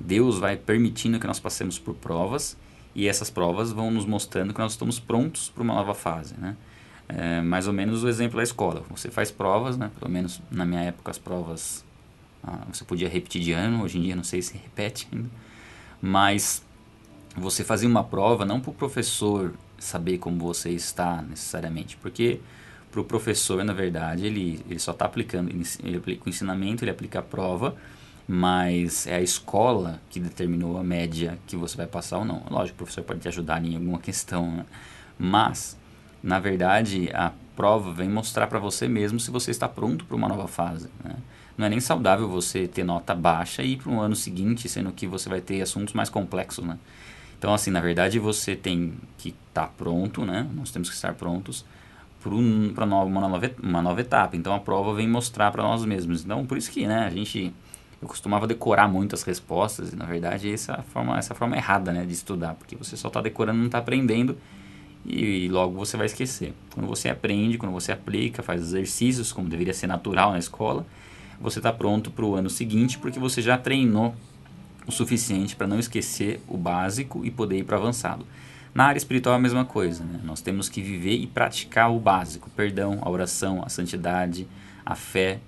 Deus 0.00 0.38
vai 0.38 0.56
permitindo 0.56 1.20
que 1.20 1.26
nós 1.26 1.38
passemos 1.38 1.78
por 1.78 1.94
provas 1.94 2.56
e 2.94 3.06
essas 3.06 3.30
provas 3.30 3.70
vão 3.70 3.90
nos 3.90 4.04
mostrando 4.04 4.52
que 4.52 4.58
nós 4.58 4.72
estamos 4.72 4.98
prontos 4.98 5.50
para 5.50 5.62
uma 5.62 5.74
nova 5.74 5.94
fase, 5.94 6.34
né? 6.38 6.56
É 7.08 7.42
mais 7.42 7.66
ou 7.66 7.72
menos 7.72 8.02
o 8.02 8.08
exemplo 8.08 8.38
da 8.38 8.42
escola. 8.42 8.82
Você 8.90 9.10
faz 9.10 9.30
provas, 9.30 9.76
né? 9.76 9.90
Pelo 9.98 10.10
menos 10.10 10.40
na 10.50 10.64
minha 10.64 10.80
época 10.80 11.10
as 11.10 11.18
provas 11.18 11.84
ah, 12.42 12.60
você 12.72 12.84
podia 12.84 13.08
repetir 13.08 13.40
de 13.40 13.52
ano, 13.52 13.82
hoje 13.82 13.98
em 13.98 14.02
dia 14.02 14.14
não 14.14 14.24
sei 14.24 14.42
se 14.42 14.54
repete 14.54 15.08
ainda. 15.12 15.28
Mas 16.00 16.62
você 17.36 17.64
fazia 17.64 17.88
uma 17.88 18.04
prova 18.04 18.44
não 18.44 18.60
para 18.60 18.70
o 18.70 18.74
professor 18.74 19.54
saber 19.84 20.18
como 20.18 20.38
você 20.38 20.70
está 20.70 21.22
necessariamente, 21.22 21.96
porque 21.96 22.40
para 22.90 23.00
o 23.00 23.04
professor, 23.04 23.64
na 23.64 23.72
verdade, 23.72 24.26
ele, 24.26 24.64
ele 24.68 24.78
só 24.78 24.92
está 24.92 25.04
aplicando, 25.04 25.50
ele 25.82 25.96
aplica 25.96 26.26
o 26.26 26.28
ensinamento, 26.28 26.84
ele 26.84 26.90
aplica 26.90 27.18
a 27.18 27.22
prova, 27.22 27.74
mas 28.26 29.06
é 29.06 29.16
a 29.16 29.20
escola 29.20 30.00
que 30.08 30.20
determinou 30.20 30.78
a 30.78 30.84
média 30.84 31.38
que 31.46 31.56
você 31.56 31.76
vai 31.76 31.86
passar 31.86 32.18
ou 32.18 32.24
não. 32.24 32.42
Lógico, 32.50 32.76
o 32.76 32.78
professor 32.78 33.02
pode 33.02 33.20
te 33.20 33.28
ajudar 33.28 33.64
em 33.64 33.74
alguma 33.74 33.98
questão, 33.98 34.50
né? 34.50 34.66
mas 35.18 35.76
na 36.24 36.40
verdade, 36.40 37.10
a 37.12 37.32
prova 37.54 37.92
vem 37.92 38.08
mostrar 38.08 38.46
para 38.46 38.58
você 38.58 38.88
mesmo 38.88 39.20
se 39.20 39.30
você 39.30 39.50
está 39.50 39.68
pronto 39.68 40.06
para 40.06 40.16
uma 40.16 40.26
nova 40.26 40.48
fase. 40.48 40.88
Né? 41.04 41.16
Não 41.54 41.66
é 41.66 41.68
nem 41.68 41.80
saudável 41.80 42.26
você 42.26 42.66
ter 42.66 42.82
nota 42.82 43.14
baixa 43.14 43.62
e 43.62 43.74
ir 43.74 43.76
para 43.76 43.92
um 43.92 44.00
ano 44.00 44.16
seguinte, 44.16 44.66
sendo 44.66 44.90
que 44.90 45.06
você 45.06 45.28
vai 45.28 45.42
ter 45.42 45.60
assuntos 45.60 45.92
mais 45.92 46.08
complexos. 46.08 46.64
Né? 46.64 46.78
Então, 47.38 47.52
assim, 47.52 47.70
na 47.70 47.80
verdade, 47.80 48.18
você 48.18 48.56
tem 48.56 48.94
que 49.18 49.30
estar 49.30 49.66
tá 49.66 49.72
pronto, 49.76 50.24
né? 50.24 50.46
nós 50.54 50.70
temos 50.70 50.88
que 50.88 50.94
estar 50.94 51.14
prontos 51.14 51.64
para 52.22 52.32
uma, 52.32 52.86
nova, 52.86 53.50
uma 53.62 53.82
nova 53.82 54.00
etapa. 54.00 54.36
Então, 54.36 54.54
a 54.54 54.60
prova 54.60 54.94
vem 54.94 55.08
mostrar 55.08 55.50
para 55.50 55.62
nós 55.62 55.84
mesmos. 55.84 56.24
Então, 56.24 56.46
por 56.46 56.56
isso 56.56 56.70
que 56.70 56.86
né, 56.86 57.06
a 57.06 57.10
gente 57.10 57.52
eu 58.00 58.08
costumava 58.08 58.46
decorar 58.46 58.86
muito 58.86 59.14
as 59.14 59.22
respostas 59.22 59.92
e 59.92 59.96
na 59.96 60.04
verdade 60.04 60.52
essa 60.52 60.72
é 60.72 60.80
a 60.80 60.82
forma 60.82 61.16
essa 61.16 61.32
é 61.32 61.36
forma 61.36 61.56
errada 61.56 61.90
né 61.90 62.04
de 62.04 62.12
estudar 62.12 62.52
porque 62.52 62.76
você 62.76 62.98
só 62.98 63.08
está 63.08 63.22
decorando 63.22 63.58
não 63.58 63.66
está 63.66 63.78
aprendendo 63.78 64.36
e 65.06 65.48
logo 65.48 65.74
você 65.74 65.96
vai 65.96 66.06
esquecer. 66.06 66.54
Quando 66.72 66.86
você 66.86 67.08
aprende, 67.08 67.58
quando 67.58 67.72
você 67.72 67.92
aplica, 67.92 68.42
faz 68.42 68.62
exercícios, 68.62 69.32
como 69.32 69.48
deveria 69.48 69.74
ser 69.74 69.86
natural 69.86 70.32
na 70.32 70.38
escola, 70.38 70.86
você 71.40 71.58
está 71.58 71.72
pronto 71.72 72.10
para 72.10 72.24
o 72.24 72.34
ano 72.34 72.48
seguinte 72.48 72.98
porque 72.98 73.18
você 73.18 73.42
já 73.42 73.58
treinou 73.58 74.14
o 74.86 74.92
suficiente 74.92 75.56
para 75.56 75.66
não 75.66 75.78
esquecer 75.78 76.40
o 76.48 76.56
básico 76.56 77.24
e 77.24 77.30
poder 77.30 77.58
ir 77.58 77.64
para 77.64 77.76
avançado. 77.76 78.26
Na 78.74 78.86
área 78.86 78.98
espiritual 78.98 79.34
é 79.34 79.38
a 79.38 79.40
mesma 79.40 79.64
coisa, 79.64 80.02
né? 80.04 80.20
nós 80.24 80.40
temos 80.40 80.68
que 80.68 80.82
viver 80.82 81.14
e 81.14 81.26
praticar 81.26 81.92
o 81.92 81.98
básico: 81.98 82.50
perdão, 82.50 82.98
a 83.02 83.08
oração, 83.08 83.62
a 83.64 83.68
santidade, 83.68 84.48
a 84.84 84.94
fé, 84.94 85.38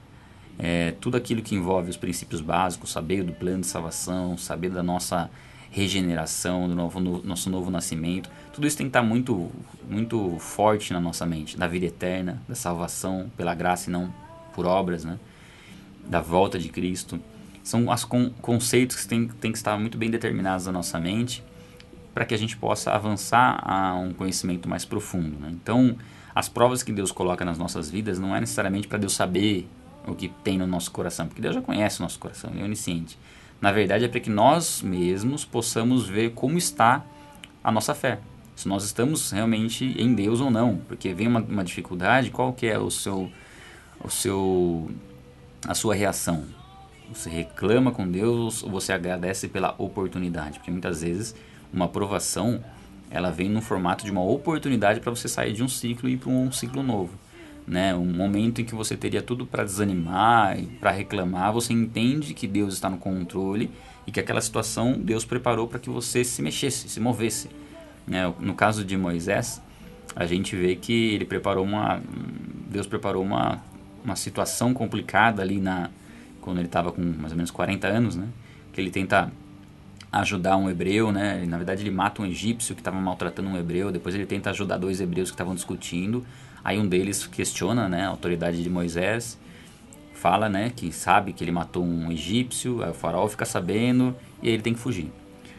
é, 0.59 0.93
tudo 1.01 1.17
aquilo 1.17 1.43
que 1.43 1.55
envolve 1.55 1.91
os 1.91 1.97
princípios 1.97 2.41
básicos, 2.41 2.93
saber 2.93 3.25
do 3.25 3.33
plano 3.33 3.63
de 3.63 3.67
salvação, 3.67 4.39
saber 4.39 4.71
da 4.71 4.83
nossa 4.83 5.29
regeneração, 5.71 6.69
do 6.69 6.75
novo, 6.75 7.01
no, 7.01 7.23
nosso 7.23 7.51
novo 7.51 7.71
nascimento. 7.71 8.31
Tudo 8.53 8.67
isso 8.67 8.79
tem 8.79 8.87
que 8.87 8.91
estar 8.91 9.03
muito, 9.03 9.51
muito 9.89 10.39
forte 10.39 10.93
na 10.93 11.01
nossa 11.01 11.27
mente, 11.27 11.57
da 11.59 11.67
vida 11.67 11.87
eterna, 11.87 12.41
da 12.49 12.55
salvação 12.55 13.31
pela 13.37 13.55
graça 13.55 13.91
e 13.91 13.93
não 13.93 14.13
por 14.55 14.65
obras, 14.65 15.05
né? 15.05 15.19
da 16.07 16.21
volta 16.21 16.59
de 16.59 16.69
Cristo. 16.69 17.21
São 17.67 17.89
os 17.89 18.05
con 18.05 18.31
conceitos 18.41 18.95
que 18.95 19.09
têm, 19.09 19.27
têm 19.27 19.51
que 19.51 19.59
estar 19.59 19.77
muito 19.77 19.99
bem 19.99 20.09
determinados 20.09 20.67
na 20.67 20.73
nossa 20.73 21.01
mente 21.01 21.43
para 22.15 22.25
que 22.25 22.33
a 22.33 22.39
gente 22.39 22.57
possa 22.57 22.93
avançar 22.93 23.61
a 23.61 23.93
um 23.95 24.13
conhecimento 24.13 24.69
mais 24.69 24.85
profundo. 24.85 25.37
Né? 25.41 25.51
Então, 25.51 25.97
as 26.33 26.49
provas 26.49 26.85
que 26.85 26.93
Deus 26.93 27.11
coloca 27.11 27.45
nas 27.45 27.59
nossas 27.59 27.91
vidas 27.91 28.21
não 28.21 28.37
é 28.37 28.39
necessariamente 28.39 28.87
para 28.87 28.99
Deus 28.99 29.15
saber 29.15 29.69
o 30.07 30.15
que 30.15 30.29
tem 30.45 30.57
no 30.57 30.65
nosso 30.65 30.93
coração, 30.93 31.27
porque 31.27 31.43
Deus 31.43 31.57
já 31.57 31.61
conhece 31.61 31.99
o 31.99 32.03
nosso 32.05 32.21
coração, 32.21 32.51
Ele 32.53 32.63
é 32.63 32.65
onisciente. 32.65 33.19
Na 33.61 33.73
verdade, 33.73 34.05
é 34.05 34.09
para 34.09 34.21
que 34.21 34.31
nós 34.31 34.81
mesmos 34.81 35.45
possamos 35.45 36.09
ver 36.09 36.35
como 36.35 36.57
está 36.57 37.05
a 37.65 37.73
nossa 37.73 37.97
fé 37.97 38.21
se 38.55 38.69
nós 38.69 38.85
estamos 38.85 39.33
realmente 39.33 39.85
em 40.01 40.15
Deus 40.15 40.41
ou 40.41 40.53
não, 40.53 40.77
porque 40.87 41.13
vem 41.13 41.27
uma, 41.27 41.41
uma 41.41 41.65
dificuldade, 41.65 42.31
qual 42.31 42.53
que 42.53 42.67
é 42.69 42.79
o 42.79 42.93
seu, 42.93 43.29
o 44.03 44.09
seu, 44.09 44.89
a 45.67 45.75
sua 45.75 45.97
reação? 45.97 46.45
Você 47.13 47.31
reclama 47.31 47.93
com 47.93 48.09
Deus 48.11 48.63
ou 48.63 48.71
você 48.71 48.93
agradece 48.93 49.49
pela 49.49 49.75
oportunidade? 49.79 50.59
Porque 50.59 50.71
muitas 50.71 51.03
vezes 51.03 51.35
uma 51.73 51.85
aprovação 51.85 52.63
ela 53.11 53.31
vem 53.31 53.49
no 53.49 53.63
formato 53.63 54.05
de 54.05 54.11
uma 54.11 54.23
oportunidade 54.23 55.01
para 55.01 55.11
você 55.11 55.29
sair 55.29 55.53
de 55.53 55.63
um 55.63 55.69
ciclo 55.69 56.09
e 56.09 56.15
ir 56.15 56.17
para 56.17 56.31
um 56.31 56.51
ciclo 56.51 56.83
novo. 56.83 57.13
Né? 57.67 57.95
Um 57.95 58.05
momento 58.05 58.61
em 58.61 58.65
que 58.65 58.75
você 58.75 58.97
teria 58.97 59.23
tudo 59.23 59.47
para 59.47 59.65
desanimar 59.65 60.59
e 60.59 60.67
para 60.67 60.91
reclamar, 60.91 61.53
você 61.53 61.73
entende 61.73 62.35
que 62.35 62.47
Deus 62.47 62.75
está 62.75 62.89
no 62.91 62.99
controle 62.99 63.71
e 64.07 64.13
que 64.13 64.21
aquela 64.21 64.41
situação 64.41 64.93
Deus 64.93 65.25
preparou 65.25 65.67
para 65.67 65.79
que 65.79 65.91
você 65.91 66.25
se 66.25 66.43
mexesse, 66.43 66.89
se 66.89 67.01
movesse. 67.01 67.49
Né? 68.07 68.33
No 68.39 68.55
caso 68.55 68.85
de 68.85 68.97
Moisés, 68.97 69.61
a 70.15 70.27
gente 70.27 70.55
vê 70.55 70.77
que 70.77 71.15
ele 71.15 71.25
preparou 71.25 71.65
uma. 71.65 72.01
Deus 72.71 72.87
preparou 72.87 73.23
uma, 73.23 73.61
uma 74.05 74.15
situação 74.15 74.73
complicada 74.73 75.43
ali 75.43 75.61
na, 75.61 75.91
quando 76.47 76.59
ele 76.59 76.67
estava 76.67 76.93
com 76.93 77.03
mais 77.03 77.33
ou 77.33 77.37
menos 77.37 77.51
40 77.51 77.87
anos, 77.89 78.17
né? 78.17 78.29
Que 78.73 78.81
ele 78.81 78.91
tenta 78.91 79.33
ajudar 80.13 80.57
um 80.57 80.71
hebreu, 80.71 81.11
né? 81.11 81.45
Na 81.47 81.57
verdade, 81.57 81.83
ele 81.83 81.91
mata 81.91 82.23
um 82.23 82.27
egípcio 82.27 82.75
que 82.75 82.81
estava 82.81 82.99
maltratando 83.01 83.49
um 83.49 83.59
hebreu. 83.59 83.91
Depois, 83.91 84.15
ele 84.15 84.25
tenta 84.25 84.51
ajudar 84.51 84.79
dois 84.79 85.01
hebreus 85.01 85.29
que 85.31 85.35
estavam 85.35 85.55
discutindo. 85.55 86.25
Aí, 86.63 86.79
um 86.79 86.87
deles 86.87 87.27
questiona, 87.27 87.89
né? 87.89 88.07
A 88.07 88.09
autoridade 88.09 88.63
de 88.63 88.71
Moisés. 88.71 89.39
Fala, 90.15 90.49
né? 90.49 90.73
Que 90.75 90.93
sabe 90.93 91.33
que 91.33 91.43
ele 91.43 91.51
matou 91.51 91.85
um 91.85 92.11
egípcio. 92.13 92.83
Aí, 92.83 92.91
o 92.91 92.95
faraó 92.95 93.27
fica 93.29 93.45
sabendo 93.45 94.15
e 94.43 94.49
aí 94.49 94.55
ele 94.55 94.63
tem 94.63 94.73
que 94.73 94.79
fugir. 94.79 95.11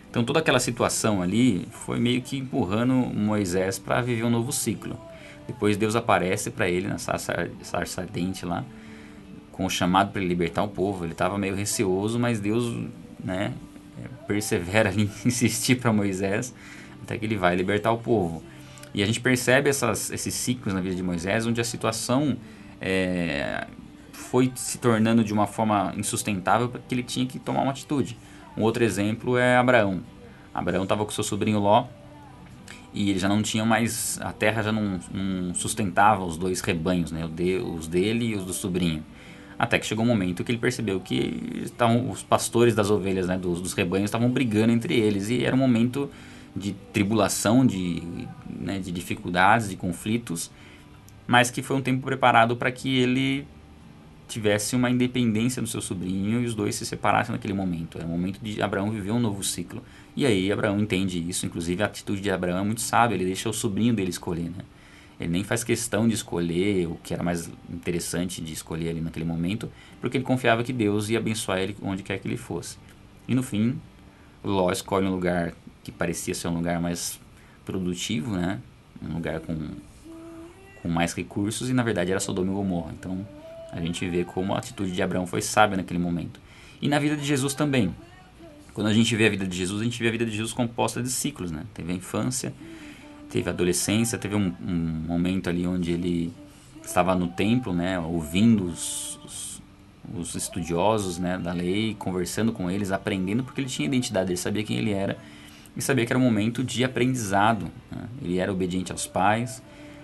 Então 0.10 0.24
toda 0.24 0.40
aquela 0.40 0.60
situação 0.60 1.22
ali 1.22 1.68
foi 1.70 2.00
meio 2.00 2.22
que 2.22 2.38
empurrando 2.38 2.94
Moisés 2.94 3.78
para 3.78 4.02
viver 4.02 4.24
um 4.24 4.30
novo 4.30 4.52
ciclo. 4.52 4.98
Depois 5.46 5.78
Deus 5.78 5.96
aparece 5.96 6.50
para 6.50 6.70
ele 6.70 6.88
na 6.88 6.98
sarça 6.98 8.02
ardente 8.02 8.46
lá, 8.46 8.64
com 9.58 9.66
o 9.66 9.70
chamado 9.70 10.12
para 10.12 10.22
libertar 10.22 10.64
o 10.64 10.68
povo. 10.68 11.04
Ele 11.04 11.14
estava 11.14 11.38
meio 11.38 11.56
receoso, 11.56 12.20
mas 12.20 12.40
Deus 12.40 12.78
né, 13.20 13.54
persevera 14.28 14.90
ali 14.90 15.04
em 15.26 15.28
insistir 15.28 15.76
para 15.76 15.92
Moisés 15.92 16.54
até 17.02 17.18
que 17.18 17.26
ele 17.26 17.36
vai 17.36 17.56
libertar 17.56 17.92
o 17.92 17.98
povo. 17.98 18.44
E 18.94 19.02
a 19.02 19.06
gente 19.06 19.20
percebe 19.20 19.70
essas, 19.70 20.12
esses 20.12 20.34
ciclos 20.34 20.74
na 20.74 20.82
vida 20.82 20.96
de 20.96 21.04
Moisés, 21.04 21.46
onde 21.46 21.60
a 21.60 21.64
situação 21.64 22.38
é, 22.82 23.66
foi 24.12 24.52
se 24.56 24.78
tornando 24.78 25.24
de 25.24 25.34
uma 25.34 25.48
forma 25.48 25.94
insustentável 25.98 26.70
que 26.70 26.94
ele 26.94 27.04
tinha 27.04 27.26
que 27.26 27.40
tomar 27.40 27.62
uma 27.62 27.72
atitude. 27.72 28.18
Um 28.56 28.62
outro 28.62 28.84
exemplo 28.84 29.38
é 29.38 29.56
Abraão. 29.56 30.02
Abraão 30.54 30.84
estava 30.84 31.06
com 31.06 31.12
seu 31.12 31.24
sobrinho 31.24 31.60
Ló 31.60 31.86
e 32.94 33.12
ele 33.12 33.20
já 33.20 33.30
não 33.30 33.42
tinha 33.42 33.64
mais 33.64 34.20
a 34.22 34.34
terra 34.34 34.64
já 34.64 34.72
não, 34.72 35.00
não 35.12 35.54
sustentava 35.54 36.24
os 36.26 36.36
dois 36.36 36.62
rebanhos, 36.62 37.12
né, 37.12 37.24
os 37.64 37.88
dele 37.88 38.26
e 38.26 38.36
os 38.36 38.44
do 38.44 38.54
sobrinho. 38.54 39.04
Até 39.60 39.80
que 39.80 39.86
chegou 39.86 40.06
um 40.06 40.08
momento 40.08 40.44
que 40.44 40.52
ele 40.52 40.60
percebeu 40.60 41.00
que 41.00 41.62
estavam, 41.64 42.10
os 42.10 42.22
pastores 42.22 42.76
das 42.76 42.92
ovelhas, 42.92 43.28
né, 43.28 43.38
dos, 43.38 43.60
dos 43.60 43.74
rebanhos, 43.74 44.06
estavam 44.06 44.30
brigando 44.30 44.72
entre 44.72 44.96
eles 44.96 45.30
e 45.30 45.44
era 45.44 45.56
um 45.56 45.60
momento 45.60 46.10
de 46.56 46.74
tribulação, 46.94 47.66
de, 47.66 48.04
né, 48.48 48.80
de 48.80 48.92
dificuldades, 48.92 49.70
de 49.70 49.76
conflitos, 49.76 50.52
mas 51.26 51.50
que 51.50 51.62
foi 51.62 51.76
um 51.76 51.82
tempo 51.82 52.04
preparado 52.04 52.56
para 52.56 52.72
que 52.72 52.98
ele 52.98 53.48
tivesse 54.28 54.76
uma 54.76 54.90
independência 54.90 55.62
do 55.62 55.68
seu 55.68 55.82
sobrinho 55.82 56.42
e 56.42 56.46
os 56.46 56.54
dois 56.54 56.76
se 56.76 56.86
separassem 56.86 57.32
naquele 57.32 57.54
momento. 57.54 57.98
Era 57.98 58.06
o 58.06 58.10
momento 58.10 58.40
de 58.42 58.62
Abraão 58.62 58.92
viver 58.92 59.12
um 59.12 59.20
novo 59.20 59.44
ciclo. 59.44 59.82
E 60.16 60.26
aí 60.26 60.52
Abraão 60.52 60.80
entende 60.80 61.18
isso, 61.28 61.46
inclusive 61.46 61.82
a 61.82 61.86
atitude 61.86 62.22
de 62.22 62.30
Abraão 62.30 62.60
é 62.60 62.64
muito 62.64 62.82
sábia, 62.82 63.16
ele 63.16 63.26
deixa 63.26 63.50
o 63.50 63.54
sobrinho 63.54 63.94
dele 63.94 64.10
escolher, 64.10 64.50
né? 64.50 64.64
Ele 65.20 65.30
nem 65.30 65.44
faz 65.44 65.64
questão 65.64 66.08
de 66.08 66.14
escolher 66.14 66.88
o 66.88 66.96
que 67.04 67.14
era 67.14 67.24
mais 67.24 67.50
interessante 67.70 68.42
de 68.42 68.54
escolher 68.54 68.90
ali 68.90 69.02
naquele 69.02 69.26
momento, 69.26 69.72
porque 70.00 70.18
ele 70.18 70.24
confiava 70.24 70.64
que 70.64 70.72
Deus 70.72 71.10
ia 71.10 71.18
abençoar 71.18 71.60
ele 71.60 71.76
onde 71.82 72.04
quer 72.04 72.20
que 72.20 72.28
ele 72.28 72.38
fosse. 72.38 72.78
E 73.28 73.34
no 73.34 73.42
fim, 73.42 73.80
Ló 74.44 74.72
escolhe 74.72 75.08
um 75.08 75.12
lugar 75.12 75.54
que 75.84 75.92
parecia 75.92 76.34
ser 76.34 76.48
um 76.48 76.54
lugar 76.54 76.80
mais 76.80 77.20
produtivo, 77.66 78.36
né? 78.36 78.60
Um 79.02 79.16
lugar 79.16 79.40
com, 79.40 79.56
com 80.82 80.88
mais 80.88 81.14
recursos 81.14 81.70
e 81.70 81.74
na 81.74 81.84
verdade 81.84 82.12
era 82.12 82.20
Sodoma 82.20 82.52
e 82.52 82.56
Gomorra. 82.56 82.94
Então 82.98 83.28
a 83.72 83.82
gente 83.82 84.08
vê 84.08 84.24
como 84.24 84.54
a 84.54 84.60
atitude 84.60 84.92
de 84.92 85.02
Abraão 85.02 85.26
foi 85.26 85.42
sábia 85.42 85.78
naquele 85.78 86.00
momento. 86.00 86.40
E 86.82 86.88
na 86.88 87.00
vida 87.00 87.16
de 87.16 87.26
Jesus 87.26 87.54
também. 87.54 87.94
Quando 88.74 88.88
a 88.88 88.94
gente 88.94 89.16
vê 89.16 89.26
a 89.26 89.30
vida 89.30 89.48
de 89.48 89.58
Jesus, 89.58 89.82
a 89.82 89.84
gente 89.84 90.00
vê 90.00 90.08
a 90.08 90.12
vida 90.12 90.26
de 90.26 90.32
Jesus 90.32 90.54
composta 90.54 91.02
de 91.02 91.10
ciclos, 91.10 91.52
né? 91.52 91.66
Teve 91.74 91.92
a 91.92 91.96
infância, 91.96 92.54
teve 93.30 93.50
adolescência, 93.50 94.18
teve 94.18 94.36
um, 94.36 94.54
um 94.62 95.04
momento 95.08 95.50
ali 95.50 95.68
onde 95.68 95.92
ele 95.92 96.34
estava 96.84 97.16
no 97.16 97.28
templo, 97.28 97.74
né? 97.74 98.00
Ouvindo 98.00 98.66
os, 98.66 99.20
os, 99.26 99.62
os 100.16 100.36
estudiosos 100.36 101.18
né, 101.18 101.38
da 101.38 101.52
lei, 101.52 101.96
conversando 102.00 102.52
com 102.52 102.72
eles, 102.72 102.92
aprendendo, 102.92 103.44
porque 103.44 103.62
ele 103.62 103.70
tinha 103.70 103.88
identidade, 103.88 104.32
ele 104.32 104.38
sabia 104.38 104.64
quem 104.64 104.78
ele 104.78 104.92
era 104.92 105.18
e 105.78 105.82
sabia 105.82 106.06
que 106.06 106.12
era 106.12 106.20
um 106.20 106.24
momento 106.24 106.64
de 106.64 106.84
aprendizado. 106.84 107.72
Né? 107.92 108.08
Ele 108.22 108.40
era 108.40 108.52
obediente 108.52 108.92
aos 108.92 109.06
pais 109.06 109.62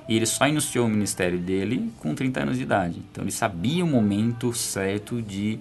e 0.08 0.16
ele 0.16 0.26
só 0.28 0.48
iniciou 0.48 0.86
o 0.86 0.90
ministério 0.90 1.40
dele 1.40 1.92
com 2.00 2.14
30 2.14 2.42
anos 2.42 2.58
de 2.58 2.64
idade. 2.64 3.02
Então 3.12 3.24
ele 3.24 3.32
sabia 3.32 3.84
o 3.84 3.88
momento 3.88 4.54
certo 4.54 5.20
de 5.20 5.58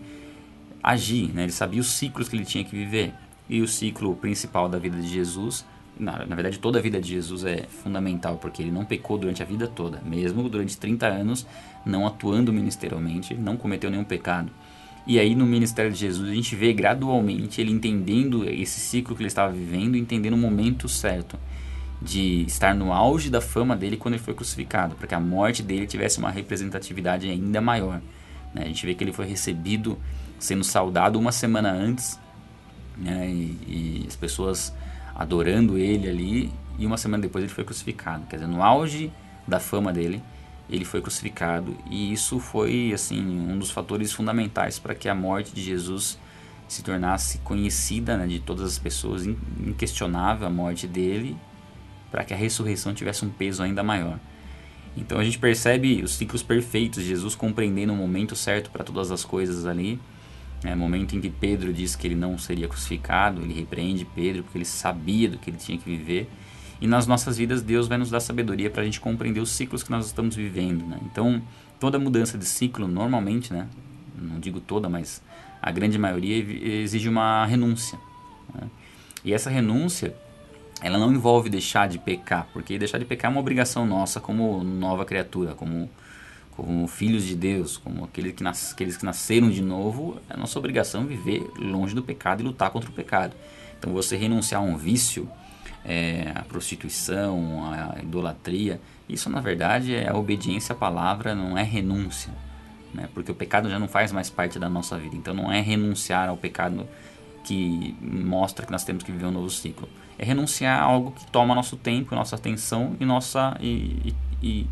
agir, 0.83 1.33
né? 1.33 1.45
ele 1.45 1.53
sabia 1.53 1.81
os 1.81 1.87
ciclos 1.87 2.29
que 2.29 2.37
ele 2.37 2.45
tinha 2.45 2.63
que 2.63 2.77
viver. 2.77 3.15
E 3.49 3.63
o 3.63 3.69
ciclo 3.69 4.15
principal 4.15 4.69
da 4.69 4.79
vida 4.79 5.01
de 5.01 5.09
Jesus, 5.09 5.65
na, 5.99 6.27
na 6.27 6.35
verdade 6.35 6.59
toda 6.59 6.79
a 6.79 6.83
vida 6.83 7.01
de 7.01 7.09
Jesus 7.09 7.45
é 7.45 7.65
fundamental, 7.69 8.37
porque 8.37 8.63
ele 8.63 8.71
não 8.71 8.85
pecou 8.85 9.19
durante 9.19 9.43
a 9.43 9.47
vida 9.47 9.67
toda, 9.67 10.01
mesmo 10.05 10.49
durante 10.49 10.77
30 10.77 11.07
anos 11.07 11.47
não 11.85 12.07
atuando 12.07 12.53
ministerialmente, 12.53 13.35
não 13.35 13.57
cometeu 13.57 13.91
nenhum 13.91 14.05
pecado. 14.05 14.51
E 15.07 15.19
aí 15.19 15.35
no 15.35 15.45
ministério 15.45 15.91
de 15.91 15.99
Jesus 15.99 16.31
a 16.31 16.35
gente 16.35 16.55
vê 16.55 16.73
gradualmente 16.73 17.61
ele 17.61 17.73
entendendo 17.73 18.49
esse 18.49 18.81
ciclo 18.81 19.17
que 19.17 19.23
ele 19.23 19.29
estava 19.29 19.53
vivendo, 19.53 19.97
entendendo 19.97 20.35
o 20.35 20.39
momento 20.39 20.89
certo 20.89 21.39
de 22.01 22.45
estar 22.47 22.75
no 22.75 22.93
auge 22.93 23.31
da 23.31 23.41
fama 23.41 23.77
dele 23.77 23.97
quando 23.97 24.15
ele 24.15 24.23
foi 24.23 24.35
crucificado, 24.35 24.95
para 24.97 25.07
que 25.07 25.15
a 25.15 25.21
morte 25.21 25.63
dele 25.63 25.87
tivesse 25.87 26.19
uma 26.19 26.31
representatividade 26.31 27.29
ainda 27.29 27.61
maior. 27.61 28.01
Né? 28.53 28.63
A 28.63 28.67
gente 28.67 28.85
vê 28.85 28.95
que 28.95 29.05
ele 29.05 29.13
foi 29.13 29.27
recebido 29.27 29.99
sendo 30.39 30.65
saudado 30.65 31.19
uma 31.19 31.31
semana 31.31 31.71
antes, 31.71 32.19
né? 32.97 33.29
e, 33.29 34.03
e 34.03 34.05
as 34.09 34.17
pessoas 34.17 34.75
adorando 35.23 35.79
ele 35.79 36.09
ali, 36.09 36.53
e 36.79 36.87
uma 36.87 36.97
semana 36.97 37.23
depois 37.23 37.45
ele 37.45 37.53
foi 37.53 37.65
crucificado. 37.65 38.27
Quer 38.27 38.37
dizer, 38.37 38.49
no 38.49 38.63
auge 38.63 39.13
da 39.47 39.61
fama 39.61 39.93
dele, 39.93 40.23
ele 40.69 40.85
foi 40.85 41.01
crucificado, 41.01 41.77
e 41.91 42.13
isso 42.13 42.39
foi 42.39 42.93
assim 42.95 43.21
um 43.21 43.59
dos 43.59 43.71
fatores 43.71 44.13
fundamentais 44.13 44.79
para 44.79 44.95
que 44.95 45.09
a 45.09 45.15
morte 45.15 45.55
de 45.55 45.63
Jesus 45.63 46.19
se 46.69 46.83
tornasse 46.83 47.39
conhecida 47.39 48.17
né, 48.17 48.27
de 48.27 48.41
todas 48.41 48.65
as 48.65 48.79
pessoas, 48.79 49.27
inquestionável 49.27 50.47
a 50.47 50.51
morte 50.51 50.87
dele 50.87 51.37
para 52.11 52.25
que 52.25 52.35
a 52.35 52.37
ressurreição 52.37 52.95
tivesse 52.95 53.25
um 53.25 53.31
peso 53.31 53.63
ainda 53.63 53.83
maior. 53.83 54.19
Então 54.97 55.19
a 55.19 55.25
gente 55.25 55.39
percebe 55.39 56.03
os 56.03 56.15
ciclos 56.15 56.43
perfeitos, 56.43 57.03
Jesus 57.03 57.35
compreendendo 57.35 57.93
o 57.93 57.97
momento 57.97 58.37
certo 58.37 58.71
para 58.71 58.85
todas 58.85 59.11
as 59.11 59.25
coisas 59.25 59.65
ali. 59.65 59.99
É, 60.65 60.75
momento 60.75 61.17
em 61.17 61.21
que 61.21 61.29
Pedro 61.29 61.73
diz 61.73 61.97
que 61.97 62.07
ele 62.07 62.15
não 62.15 62.39
seria 62.39 62.69
crucificado, 62.69 63.43
ele 63.43 63.53
repreende 63.53 64.05
Pedro 64.05 64.45
porque 64.45 64.59
ele 64.59 64.65
sabia 64.65 65.29
do 65.29 65.39
que 65.39 65.51
ele 65.51 65.57
tinha 65.57 65.77
que 65.77 65.85
viver. 65.85 66.31
E 66.81 66.87
nas 66.87 67.07
nossas 67.07 67.37
vidas 67.37 67.63
Deus 67.63 67.89
vai 67.89 67.99
nos 67.99 68.11
dar 68.11 68.21
sabedoria 68.21 68.71
para 68.71 68.83
a 68.83 68.85
gente 68.85 69.01
compreender 69.01 69.41
os 69.41 69.51
ciclos 69.51 69.83
que 69.83 69.91
nós 69.91 70.07
estamos 70.07 70.37
vivendo. 70.37 70.85
Né? 70.85 70.99
Então 71.05 71.43
toda 71.81 71.99
mudança 71.99 72.39
de 72.39 72.45
ciclo 72.45 72.87
normalmente, 72.87 73.53
né? 73.53 73.69
não 74.17 74.39
digo 74.39 74.61
toda, 74.61 74.89
mas 74.89 75.23
a 75.61 75.71
grande 75.73 75.99
maioria 75.99 76.37
exige 76.83 77.09
uma 77.09 77.45
renúncia. 77.45 77.99
Né? 78.55 78.69
E 79.25 79.33
essa 79.33 79.51
renúncia 79.51 80.15
ela 80.81 80.99
não 80.99 81.13
envolve 81.13 81.49
deixar 81.49 81.89
de 81.89 81.99
pecar, 81.99 82.49
porque 82.53 82.79
deixar 82.79 82.99
de 82.99 83.05
pecar 83.05 83.31
é 83.31 83.35
uma 83.35 83.41
obrigação 83.41 83.87
nossa 83.87 84.21
como 84.21 84.65
nova 84.65 85.05
criatura, 85.05 85.55
como, 85.55 85.89
como 86.63 86.87
filhos 86.87 87.25
de 87.25 87.35
Deus, 87.35 87.77
como 87.77 88.05
aqueles 88.05 88.33
que, 88.33 88.45
nas, 88.45 88.73
aqueles 88.73 88.97
que 88.97 89.05
nasceram 89.05 89.51
de 89.51 89.61
novo, 89.61 90.21
é 90.31 90.37
nossa 90.37 90.57
obrigação 90.59 91.05
viver 91.05 91.43
longe 91.59 91.93
do 91.93 92.03
pecado 92.03 92.41
e 92.41 92.45
lutar 92.45 92.71
contra 92.71 92.89
o 92.89 92.93
pecado. 92.93 93.35
Então 93.79 93.93
você 93.93 94.17
renunciar 94.17 94.61
a 94.61 94.65
um 94.65 94.77
vício, 94.77 95.29
é, 95.85 96.31
a 96.35 96.43
prostituição, 96.43 97.65
a 97.73 98.01
idolatria, 98.01 98.81
isso 99.09 99.29
na 99.29 99.41
verdade 99.41 99.93
é 99.93 100.09
a 100.09 100.17
obediência 100.17 100.73
à 100.73 100.77
palavra, 100.77 101.35
não 101.35 101.59
é 101.59 101.65
renúncia. 101.65 102.33
Né? 102.95 103.09
Porque 103.13 103.33
o 103.33 103.35
pecado 103.35 103.69
já 103.69 103.79
não 103.79 103.89
faz 103.89 104.13
mais 104.13 104.31
parte 104.31 104.59
da 104.59 104.69
nossa 104.69 104.97
vida. 104.97 105.17
Então 105.17 105.35
não 105.35 105.51
é 105.51 105.61
renunciar 105.61 106.29
ao 106.29 106.37
pecado 106.37 106.87
que 107.43 107.97
mostra 108.01 108.65
que 108.65 108.71
nós 108.71 108.85
temos 108.85 109.03
que 109.03 109.11
viver 109.11 109.27
um 109.27 109.33
novo 109.33 109.51
ciclo 109.51 109.89
é 110.19 110.25
renunciar 110.25 110.79
a 110.79 110.83
algo 110.83 111.11
que 111.11 111.27
toma 111.27 111.55
nosso 111.55 111.77
tempo, 111.77 112.15
nossa 112.15 112.37
atenção 112.37 112.97
e 113.01 113.05
nossa 113.05 113.57
e, 113.61 114.15
e, 114.41 114.47
e 114.47 114.67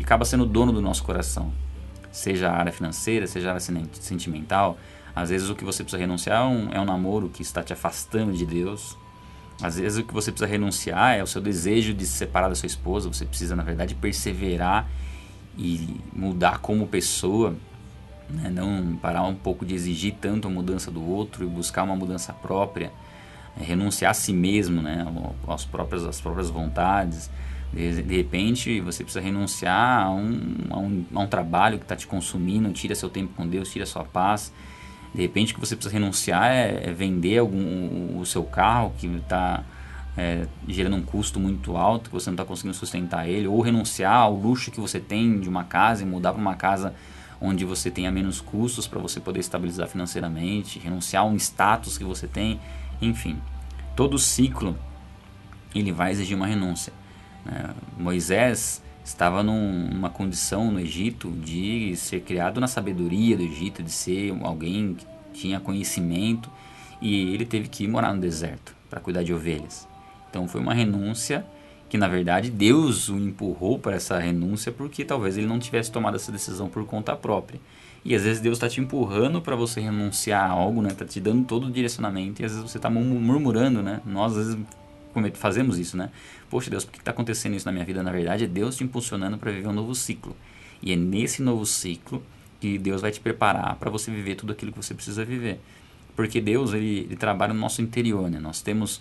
acaba 0.00 0.24
sendo 0.24 0.46
dono 0.46 0.72
do 0.72 0.80
nosso 0.80 1.02
coração. 1.04 1.52
Seja 2.10 2.50
a 2.50 2.56
área 2.56 2.72
financeira, 2.72 3.26
seja 3.26 3.48
a 3.48 3.54
área 3.54 3.60
sentimental. 4.00 4.78
Às 5.14 5.30
vezes 5.30 5.48
o 5.50 5.54
que 5.54 5.64
você 5.64 5.82
precisa 5.82 6.00
renunciar 6.00 6.42
é 6.42 6.44
um, 6.44 6.72
é 6.72 6.80
um 6.80 6.84
namoro 6.84 7.28
que 7.28 7.42
está 7.42 7.62
te 7.62 7.72
afastando 7.72 8.32
de 8.32 8.46
Deus. 8.46 8.96
Às 9.62 9.78
vezes 9.78 9.98
o 9.98 10.04
que 10.04 10.12
você 10.12 10.30
precisa 10.30 10.50
renunciar 10.50 11.16
é 11.16 11.22
o 11.22 11.26
seu 11.26 11.40
desejo 11.40 11.92
de 11.92 12.06
se 12.06 12.12
separar 12.12 12.48
da 12.48 12.54
sua 12.54 12.66
esposa. 12.66 13.08
Você 13.08 13.24
precisa, 13.24 13.54
na 13.54 13.62
verdade, 13.62 13.94
perseverar 13.94 14.88
e 15.56 16.00
mudar 16.12 16.58
como 16.58 16.86
pessoa. 16.86 17.54
Né? 18.28 18.50
Não 18.50 18.96
parar 18.96 19.22
um 19.24 19.34
pouco 19.34 19.64
de 19.64 19.74
exigir 19.74 20.14
tanto 20.20 20.48
a 20.48 20.50
mudança 20.50 20.90
do 20.90 21.06
outro 21.06 21.44
e 21.44 21.46
buscar 21.46 21.82
uma 21.82 21.96
mudança 21.96 22.32
própria 22.32 22.90
é, 23.60 23.64
renunciar 23.64 24.10
a 24.10 24.14
si 24.14 24.32
mesmo, 24.32 24.80
né, 24.80 25.06
às 25.46 25.64
próprias 25.64 26.48
vontades. 26.48 27.30
De, 27.72 28.02
de 28.02 28.16
repente, 28.16 28.80
você 28.80 29.02
precisa 29.02 29.24
renunciar 29.24 30.06
a 30.06 30.10
um, 30.10 30.40
a 30.70 30.78
um, 30.78 31.04
a 31.14 31.20
um 31.20 31.26
trabalho 31.26 31.78
que 31.78 31.84
está 31.84 31.96
te 31.96 32.06
consumindo, 32.06 32.70
tira 32.72 32.94
seu 32.94 33.08
tempo 33.08 33.32
com 33.34 33.46
Deus, 33.46 33.70
tira 33.70 33.86
sua 33.86 34.04
paz. 34.04 34.52
De 35.14 35.22
repente, 35.22 35.52
o 35.52 35.54
que 35.54 35.60
você 35.60 35.74
precisa 35.74 35.92
renunciar 35.92 36.50
é, 36.50 36.88
é 36.88 36.92
vender 36.92 37.38
algum, 37.38 38.18
o 38.18 38.26
seu 38.26 38.44
carro 38.44 38.92
que 38.98 39.06
está 39.06 39.64
é, 40.16 40.46
gerando 40.68 40.96
um 40.96 41.02
custo 41.02 41.40
muito 41.40 41.76
alto, 41.76 42.10
que 42.10 42.14
você 42.14 42.30
não 42.30 42.34
está 42.34 42.44
conseguindo 42.44 42.74
sustentar 42.74 43.28
ele, 43.28 43.46
ou 43.46 43.60
renunciar 43.60 44.14
ao 44.14 44.34
luxo 44.34 44.70
que 44.70 44.80
você 44.80 45.00
tem 45.00 45.40
de 45.40 45.48
uma 45.48 45.64
casa 45.64 46.02
e 46.02 46.06
mudar 46.06 46.32
para 46.32 46.40
uma 46.40 46.54
casa 46.54 46.94
onde 47.40 47.64
você 47.64 47.90
tenha 47.90 48.10
menos 48.10 48.40
custos 48.40 48.86
para 48.86 49.00
você 49.00 49.18
poder 49.18 49.40
estabilizar 49.40 49.88
financeiramente, 49.88 50.78
renunciar 50.78 51.24
a 51.24 51.26
um 51.26 51.36
status 51.36 51.98
que 51.98 52.04
você 52.04 52.26
tem. 52.26 52.60
Enfim, 53.00 53.38
todo 53.96 54.18
ciclo 54.18 54.78
ele 55.74 55.90
vai 55.90 56.12
exigir 56.12 56.36
uma 56.36 56.46
renúncia. 56.46 56.92
Né? 57.44 57.74
Moisés 57.98 58.82
estava 59.04 59.42
num, 59.42 59.88
numa 59.88 60.10
condição 60.10 60.70
no 60.70 60.80
Egito 60.80 61.30
de 61.30 61.96
ser 61.96 62.20
criado 62.20 62.60
na 62.60 62.68
sabedoria 62.68 63.36
do 63.36 63.42
Egito, 63.42 63.82
de 63.82 63.90
ser 63.90 64.32
alguém 64.42 64.94
que 64.94 65.06
tinha 65.32 65.58
conhecimento 65.60 66.50
e 67.00 67.34
ele 67.34 67.44
teve 67.44 67.68
que 67.68 67.84
ir 67.84 67.88
morar 67.88 68.14
no 68.14 68.20
deserto 68.20 68.74
para 68.88 69.00
cuidar 69.00 69.22
de 69.22 69.34
ovelhas. 69.34 69.88
Então 70.30 70.46
foi 70.46 70.60
uma 70.60 70.72
renúncia 70.72 71.44
que 71.88 71.98
na 71.98 72.08
verdade 72.08 72.50
Deus 72.50 73.08
o 73.08 73.18
empurrou 73.18 73.78
para 73.78 73.96
essa 73.96 74.18
renúncia 74.18 74.72
porque 74.72 75.04
talvez 75.04 75.36
ele 75.36 75.46
não 75.46 75.58
tivesse 75.58 75.90
tomado 75.90 76.14
essa 76.14 76.32
decisão 76.32 76.68
por 76.68 76.86
conta 76.86 77.14
própria. 77.16 77.60
E 78.04 78.14
às 78.14 78.22
vezes 78.22 78.40
Deus 78.40 78.56
está 78.56 78.68
te 78.68 78.80
empurrando 78.80 79.40
para 79.40 79.54
você 79.54 79.80
renunciar 79.80 80.50
a 80.50 80.52
algo, 80.52 80.82
né? 80.82 80.90
Tá 80.90 81.04
te 81.04 81.20
dando 81.20 81.44
todo 81.44 81.66
o 81.66 81.70
direcionamento 81.70 82.42
e 82.42 82.44
às 82.44 82.52
vezes 82.52 82.70
você 82.70 82.78
está 82.78 82.90
murmurando, 82.90 83.82
né? 83.82 84.00
Nós 84.04 84.36
às 84.36 84.46
vezes 84.46 84.64
fazemos 85.34 85.78
isso, 85.78 85.96
né? 85.96 86.10
Poxa 86.52 86.68
Deus, 86.68 86.84
por 86.84 86.92
que 86.92 86.98
está 86.98 87.12
acontecendo 87.12 87.56
isso 87.56 87.64
na 87.64 87.72
minha 87.72 87.82
vida? 87.82 88.02
Na 88.02 88.12
verdade 88.12 88.44
é 88.44 88.46
Deus 88.46 88.76
te 88.76 88.84
impulsionando 88.84 89.38
para 89.38 89.50
viver 89.50 89.68
um 89.68 89.72
novo 89.72 89.94
ciclo. 89.94 90.36
E 90.82 90.92
é 90.92 90.96
nesse 90.96 91.40
novo 91.40 91.64
ciclo 91.64 92.22
que 92.60 92.76
Deus 92.76 93.00
vai 93.00 93.10
te 93.10 93.20
preparar 93.20 93.76
para 93.76 93.90
você 93.90 94.10
viver 94.10 94.34
tudo 94.34 94.52
aquilo 94.52 94.70
que 94.70 94.76
você 94.76 94.92
precisa 94.92 95.24
viver. 95.24 95.58
Porque 96.14 96.42
Deus 96.42 96.74
ele, 96.74 97.06
ele 97.06 97.16
trabalha 97.16 97.54
no 97.54 97.60
nosso 97.60 97.80
interior, 97.80 98.30
né? 98.30 98.38
Nós 98.38 98.60
temos 98.60 99.00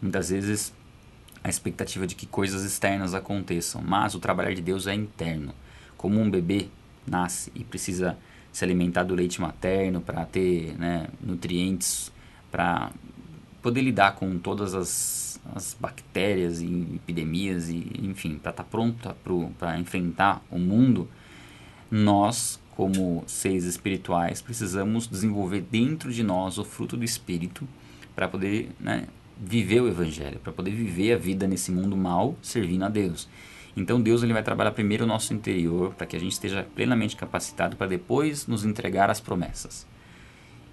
muitas 0.00 0.30
vezes 0.30 0.72
a 1.44 1.50
expectativa 1.50 2.06
de 2.06 2.14
que 2.14 2.24
coisas 2.24 2.64
externas 2.64 3.12
aconteçam, 3.12 3.82
mas 3.82 4.14
o 4.14 4.18
trabalhar 4.18 4.54
de 4.54 4.62
Deus 4.62 4.86
é 4.86 4.94
interno. 4.94 5.52
Como 5.98 6.18
um 6.18 6.30
bebê 6.30 6.68
nasce 7.06 7.52
e 7.54 7.62
precisa 7.62 8.16
se 8.50 8.64
alimentar 8.64 9.02
do 9.02 9.14
leite 9.14 9.38
materno 9.38 10.00
para 10.00 10.24
ter 10.24 10.74
né, 10.78 11.08
nutrientes, 11.20 12.10
para 12.50 12.90
poder 13.66 13.82
lidar 13.82 14.14
com 14.14 14.38
todas 14.38 14.76
as, 14.76 15.40
as 15.52 15.76
bactérias 15.80 16.60
e 16.60 16.86
epidemias, 16.94 17.68
e 17.68 17.90
enfim, 18.00 18.38
para 18.38 18.50
estar 18.50 18.62
tá 18.62 18.64
pronta 18.64 19.16
para 19.58 19.76
enfrentar 19.76 20.40
o 20.48 20.56
mundo, 20.56 21.08
nós, 21.90 22.60
como 22.76 23.24
seres 23.26 23.64
espirituais, 23.64 24.40
precisamos 24.40 25.08
desenvolver 25.08 25.62
dentro 25.62 26.12
de 26.12 26.22
nós 26.22 26.58
o 26.58 26.64
fruto 26.64 26.96
do 26.96 27.04
Espírito 27.04 27.66
para 28.14 28.28
poder 28.28 28.70
né, 28.78 29.08
viver 29.36 29.80
o 29.80 29.88
evangelho, 29.88 30.38
para 30.38 30.52
poder 30.52 30.70
viver 30.70 31.14
a 31.14 31.18
vida 31.18 31.48
nesse 31.48 31.72
mundo 31.72 31.96
mal, 31.96 32.36
servindo 32.40 32.84
a 32.84 32.88
Deus. 32.88 33.28
Então 33.76 34.00
Deus 34.00 34.22
ele 34.22 34.32
vai 34.32 34.44
trabalhar 34.44 34.70
primeiro 34.70 35.02
o 35.02 35.08
nosso 35.08 35.34
interior 35.34 35.92
para 35.94 36.06
que 36.06 36.14
a 36.14 36.20
gente 36.20 36.34
esteja 36.34 36.64
plenamente 36.76 37.16
capacitado 37.16 37.76
para 37.76 37.88
depois 37.88 38.46
nos 38.46 38.64
entregar 38.64 39.10
as 39.10 39.18
promessas. 39.18 39.84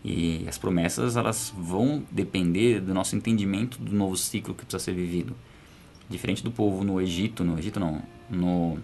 E 0.04 0.46
as 0.48 0.58
promessas 0.58 1.16
elas 1.16 1.54
vão 1.58 2.04
depender 2.12 2.82
do 2.82 2.94
nosso 2.94 3.16
entendimento 3.16 3.78
do 3.80 3.96
novo 3.96 4.18
ciclo 4.18 4.54
que 4.54 4.66
precisa 4.66 4.84
ser 4.84 4.94
vivido. 4.94 5.36
Diferente 6.10 6.44
do 6.44 6.52
povo 6.52 6.84
no 6.84 7.00
Egito, 7.00 7.44
no 7.44 7.58
Egito 7.58 7.80
não, 7.80 8.02
no 8.30 8.78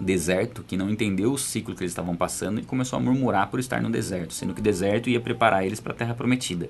deserto, 0.00 0.64
que 0.64 0.76
não 0.76 0.90
entendeu 0.90 1.32
o 1.32 1.38
ciclo 1.38 1.74
que 1.74 1.82
eles 1.82 1.92
estavam 1.92 2.16
passando 2.16 2.58
e 2.58 2.64
começou 2.64 2.98
a 2.98 3.00
murmurar 3.00 3.48
por 3.48 3.60
estar 3.60 3.80
no 3.80 3.90
deserto, 3.90 4.32
sendo 4.32 4.54
que 4.54 4.60
deserto 4.60 5.08
ia 5.08 5.20
preparar 5.20 5.64
eles 5.64 5.78
para 5.78 5.92
a 5.92 5.96
terra 5.96 6.14
prometida. 6.14 6.68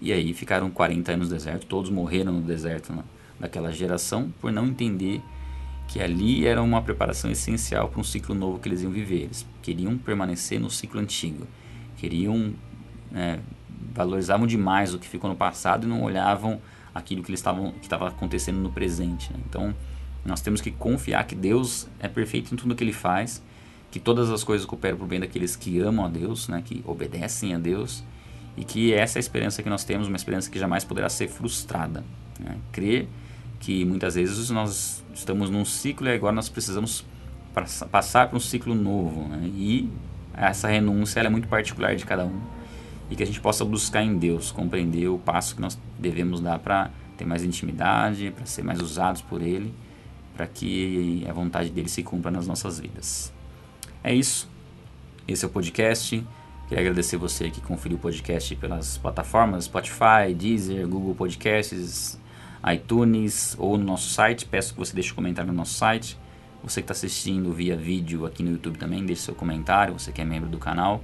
E 0.00 0.12
aí 0.12 0.34
ficaram 0.34 0.68
40 0.70 1.12
anos 1.12 1.28
no 1.30 1.34
deserto, 1.34 1.66
todos 1.66 1.90
morreram 1.90 2.32
no 2.32 2.42
deserto 2.42 2.92
né, 2.92 3.02
daquela 3.40 3.72
geração 3.72 4.32
por 4.40 4.52
não 4.52 4.66
entender 4.66 5.22
que 5.88 6.00
ali 6.00 6.44
era 6.46 6.60
uma 6.62 6.82
preparação 6.82 7.30
essencial 7.30 7.88
para 7.88 8.00
um 8.00 8.04
ciclo 8.04 8.34
novo 8.34 8.58
que 8.58 8.68
eles 8.68 8.82
iam 8.82 8.90
viver. 8.90 9.22
Eles 9.22 9.46
queriam 9.62 9.96
permanecer 9.96 10.60
no 10.60 10.68
ciclo 10.68 11.00
antigo, 11.00 11.46
queriam 11.96 12.52
né, 13.16 13.40
valorizavam 13.94 14.46
demais 14.46 14.92
o 14.92 14.98
que 14.98 15.08
ficou 15.08 15.30
no 15.30 15.34
passado 15.34 15.86
e 15.86 15.88
não 15.88 16.02
olhavam 16.02 16.60
aquilo 16.94 17.22
que 17.22 17.32
estava 17.32 18.08
acontecendo 18.08 18.58
no 18.58 18.70
presente. 18.70 19.32
Né? 19.32 19.38
Então 19.48 19.74
nós 20.22 20.42
temos 20.42 20.60
que 20.60 20.70
confiar 20.70 21.24
que 21.26 21.34
Deus 21.34 21.88
é 21.98 22.08
perfeito 22.08 22.52
em 22.52 22.56
tudo 22.56 22.74
que 22.74 22.84
Ele 22.84 22.92
faz, 22.92 23.42
que 23.90 23.98
todas 23.98 24.30
as 24.30 24.44
coisas 24.44 24.66
cooperam 24.66 24.98
para 24.98 25.04
o 25.04 25.08
bem 25.08 25.18
daqueles 25.18 25.56
que 25.56 25.80
amam 25.80 26.04
a 26.04 26.08
Deus, 26.08 26.46
né, 26.48 26.62
que 26.62 26.84
obedecem 26.86 27.54
a 27.54 27.58
Deus 27.58 28.04
e 28.54 28.64
que 28.64 28.92
essa 28.92 29.18
é 29.18 29.20
a 29.20 29.20
esperança 29.20 29.62
que 29.62 29.70
nós 29.70 29.82
temos, 29.82 30.08
uma 30.08 30.16
esperança 30.16 30.50
que 30.50 30.58
jamais 30.58 30.84
poderá 30.84 31.08
ser 31.08 31.28
frustrada. 31.28 32.04
Né? 32.38 32.58
Crer 32.72 33.08
que 33.60 33.84
muitas 33.86 34.14
vezes 34.14 34.50
nós 34.50 35.02
estamos 35.14 35.48
num 35.48 35.64
ciclo 35.64 36.06
e 36.06 36.12
agora 36.12 36.34
nós 36.34 36.50
precisamos 36.50 37.04
passar 37.90 38.28
para 38.28 38.36
um 38.36 38.40
ciclo 38.40 38.74
novo. 38.74 39.26
Né? 39.28 39.50
E 39.54 39.90
essa 40.34 40.68
renúncia 40.68 41.20
é 41.20 41.28
muito 41.30 41.48
particular 41.48 41.96
de 41.96 42.04
cada 42.04 42.26
um 42.26 42.38
e 43.10 43.16
que 43.16 43.22
a 43.22 43.26
gente 43.26 43.40
possa 43.40 43.64
buscar 43.64 44.02
em 44.02 44.16
Deus, 44.16 44.50
compreender 44.50 45.08
o 45.08 45.18
passo 45.18 45.54
que 45.54 45.60
nós 45.60 45.78
devemos 45.98 46.40
dar 46.40 46.58
para 46.58 46.90
ter 47.16 47.24
mais 47.24 47.44
intimidade, 47.44 48.30
para 48.30 48.46
ser 48.46 48.62
mais 48.62 48.80
usados 48.80 49.22
por 49.22 49.40
Ele, 49.40 49.72
para 50.34 50.46
que 50.46 51.24
a 51.28 51.32
vontade 51.32 51.70
dele 51.70 51.88
se 51.88 52.02
cumpra 52.02 52.30
nas 52.30 52.46
nossas 52.46 52.78
vidas. 52.78 53.32
É 54.02 54.14
isso. 54.14 54.48
Esse 55.26 55.44
é 55.44 55.48
o 55.48 55.50
podcast. 55.50 56.24
Queria 56.68 56.82
agradecer 56.82 57.16
você 57.16 57.48
que 57.50 57.60
conferiu 57.60 57.96
o 57.96 58.00
podcast 58.00 58.54
pelas 58.56 58.98
plataformas 58.98 59.64
Spotify, 59.64 60.34
Deezer, 60.36 60.86
Google 60.86 61.14
Podcasts, 61.14 62.18
iTunes 62.72 63.54
ou 63.58 63.78
no 63.78 63.84
nosso 63.84 64.10
site. 64.10 64.44
Peço 64.44 64.72
que 64.72 64.78
você 64.78 64.92
deixe 64.92 65.12
um 65.12 65.14
comentário 65.14 65.50
no 65.50 65.56
nosso 65.56 65.74
site. 65.74 66.18
Você 66.62 66.80
que 66.80 66.84
está 66.84 66.92
assistindo 66.92 67.52
via 67.52 67.76
vídeo 67.76 68.26
aqui 68.26 68.42
no 68.42 68.50
YouTube 68.50 68.78
também, 68.78 69.06
deixe 69.06 69.22
seu 69.22 69.34
comentário, 69.34 69.96
você 69.96 70.10
que 70.10 70.20
é 70.20 70.24
membro 70.24 70.48
do 70.48 70.58
canal. 70.58 71.02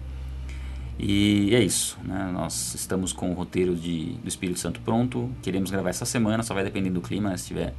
E 0.98 1.54
é 1.54 1.60
isso, 1.60 1.98
né? 2.04 2.30
nós 2.32 2.74
estamos 2.74 3.12
com 3.12 3.30
o 3.30 3.34
roteiro 3.34 3.74
de, 3.74 4.12
do 4.14 4.28
Espírito 4.28 4.58
Santo 4.58 4.80
pronto, 4.80 5.30
queremos 5.42 5.70
gravar 5.70 5.90
essa 5.90 6.04
semana, 6.04 6.42
só 6.42 6.54
vai 6.54 6.62
depender 6.62 6.90
do 6.90 7.00
clima, 7.00 7.30
né? 7.30 7.36
se 7.36 7.48
tiver, 7.48 7.74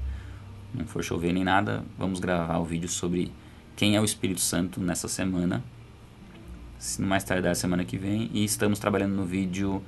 não 0.74 0.86
for 0.86 1.04
chover 1.04 1.32
nem 1.32 1.44
nada, 1.44 1.84
vamos 1.98 2.20
gravar 2.20 2.58
o 2.58 2.66
vídeo 2.66 2.90
sobre 2.90 3.32
quem 3.76 3.96
é 3.96 4.02
o 4.02 4.04
Espírito 4.04 4.42
Santo 4.42 4.82
nessa 4.82 5.08
semana 5.08 5.64
se 6.84 7.02
não 7.02 7.08
mais 7.08 7.24
tardar 7.24 7.56
semana 7.56 7.86
que 7.86 7.98
vem. 7.98 8.30
E 8.34 8.44
estamos 8.44 8.78
trabalhando 8.78 9.14
no 9.14 9.26
vídeo 9.26 9.82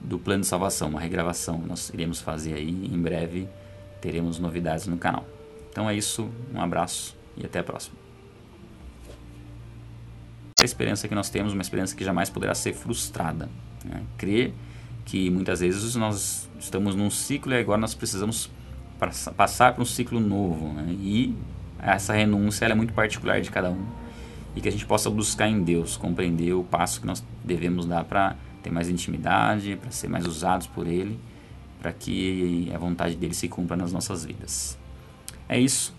do 0.00 0.18
plano 0.18 0.40
de 0.40 0.46
salvação, 0.46 0.88
uma 0.88 1.00
regravação. 1.00 1.58
Nós 1.58 1.90
iremos 1.90 2.20
fazer 2.20 2.54
aí 2.54 2.70
em 2.70 2.98
breve, 2.98 3.46
teremos 4.00 4.38
novidades 4.38 4.86
no 4.86 4.96
canal. 4.96 5.26
Então 5.70 5.88
é 5.88 5.94
isso, 5.94 6.30
um 6.54 6.60
abraço 6.60 7.14
e 7.36 7.44
até 7.44 7.58
a 7.58 7.62
próxima. 7.62 7.99
Esperança 10.62 11.08
que 11.08 11.14
nós 11.14 11.30
temos, 11.30 11.52
uma 11.52 11.62
esperança 11.62 11.94
que 11.96 12.04
jamais 12.04 12.28
poderá 12.30 12.54
ser 12.54 12.74
frustrada. 12.74 13.48
Né? 13.84 14.02
Crer 14.18 14.52
que 15.04 15.30
muitas 15.30 15.60
vezes 15.60 15.96
nós 15.96 16.48
estamos 16.58 16.94
num 16.94 17.10
ciclo 17.10 17.52
e 17.52 17.58
agora 17.58 17.80
nós 17.80 17.94
precisamos 17.94 18.50
passar 19.36 19.72
para 19.72 19.82
um 19.82 19.86
ciclo 19.86 20.20
novo. 20.20 20.72
Né? 20.72 20.94
E 21.00 21.34
essa 21.78 22.12
renúncia 22.12 22.66
é 22.66 22.74
muito 22.74 22.92
particular 22.92 23.40
de 23.40 23.50
cada 23.50 23.70
um 23.70 23.86
e 24.54 24.60
que 24.60 24.68
a 24.68 24.72
gente 24.72 24.86
possa 24.86 25.08
buscar 25.08 25.48
em 25.48 25.62
Deus, 25.62 25.96
compreender 25.96 26.52
o 26.52 26.64
passo 26.64 27.00
que 27.00 27.06
nós 27.06 27.22
devemos 27.44 27.86
dar 27.86 28.04
para 28.04 28.36
ter 28.62 28.70
mais 28.70 28.88
intimidade, 28.88 29.76
para 29.80 29.90
ser 29.90 30.08
mais 30.08 30.26
usados 30.26 30.66
por 30.66 30.86
Ele, 30.86 31.18
para 31.80 31.92
que 31.92 32.70
a 32.74 32.78
vontade 32.78 33.16
dele 33.16 33.34
se 33.34 33.48
cumpra 33.48 33.76
nas 33.76 33.92
nossas 33.92 34.24
vidas. 34.24 34.76
É 35.48 35.58
isso. 35.58 35.94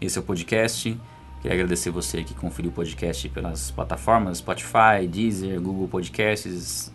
Esse 0.00 0.18
é 0.18 0.20
o 0.20 0.24
podcast. 0.24 0.96
Queria 1.40 1.54
agradecer 1.54 1.90
você 1.90 2.24
que 2.24 2.34
conferiu 2.34 2.70
o 2.70 2.74
podcast 2.74 3.28
pelas 3.28 3.70
plataformas 3.70 4.38
Spotify, 4.38 5.06
Deezer, 5.08 5.60
Google 5.60 5.86
Podcasts, 5.86 6.92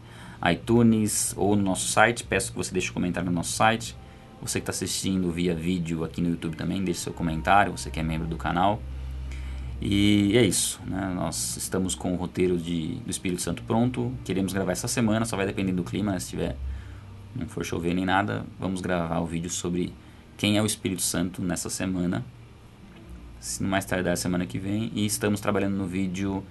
iTunes 0.51 1.34
ou 1.38 1.56
no 1.56 1.63
nosso 1.63 1.88
site. 1.88 2.25
Peço 2.25 2.51
que 2.51 2.58
você 2.58 2.71
deixe 2.73 2.89
um 2.91 2.93
comentário 2.93 3.29
no 3.29 3.36
nosso 3.36 3.53
site. 3.53 3.95
Você 4.41 4.60
que 4.60 4.63
está 4.63 4.71
assistindo 4.71 5.32
via 5.32 5.56
vídeo 5.56 6.03
aqui 6.03 6.21
no 6.21 6.29
YouTube 6.29 6.58
também, 6.58 6.84
deixe 6.84 6.99
seu 6.99 7.13
comentário. 7.13 7.71
Você 7.71 7.89
que 7.89 7.99
é 7.99 8.03
membro 8.03 8.27
do 8.27 8.36
canal. 8.36 8.82
E 9.82 10.38
é 10.38 10.45
isso, 10.45 10.79
né? 10.86 11.12
nós 11.13 11.58
estamos 11.58 11.93
com 11.93 12.13
o 12.13 12.15
roteiro 12.15 12.58
de, 12.58 12.95
do 12.95 13.12
Espírito 13.12 13.41
Santo 13.41 13.63
pronto, 13.63 14.13
queremos 14.23 14.53
gravar 14.53 14.71
essa 14.71 14.88
semana, 14.88 15.25
só 15.25 15.36
vai 15.36 15.45
depender 15.45 15.73
do 15.73 15.84
clima, 15.84 16.13
né? 16.13 16.19
se 16.19 16.29
tiver, 16.29 16.56
não 17.36 17.47
for 17.47 17.65
chover 17.65 17.93
nem 17.93 18.06
nada, 18.06 18.45
vamos 18.58 18.79
gravar 18.79 19.19
o 19.19 19.25
vídeo 19.25 19.49
sobre 19.49 19.93
quem 20.38 20.58
é 20.58 20.62
o 20.62 20.65
Espírito 20.65 21.01
Santo 21.01 21.41
nessa 21.41 21.69
semana, 21.69 22.23
se 23.43 23.62
mais 23.62 23.84
tardar 23.84 24.15
semana 24.15 24.45
que 24.45 24.58
vem, 24.58 24.89
e 24.95 25.06
estamos 25.06 25.41
trabalhando 25.41 25.75
no 25.75 25.86
vídeo 25.86 26.41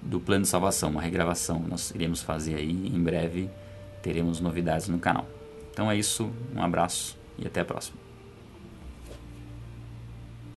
do 0.00 0.18
plano 0.18 0.44
de 0.44 0.48
salvação, 0.48 0.88
uma 0.88 1.02
regravação, 1.02 1.62
nós 1.68 1.90
iremos 1.94 2.22
fazer 2.22 2.54
aí 2.54 2.70
em 2.70 2.98
breve, 2.98 3.50
teremos 4.02 4.40
novidades 4.40 4.88
no 4.88 4.98
canal. 4.98 5.28
Então 5.70 5.90
é 5.90 5.96
isso, 5.98 6.32
um 6.56 6.62
abraço 6.62 7.18
e 7.38 7.46
até 7.46 7.60
a 7.60 7.64
próxima. 7.64 8.09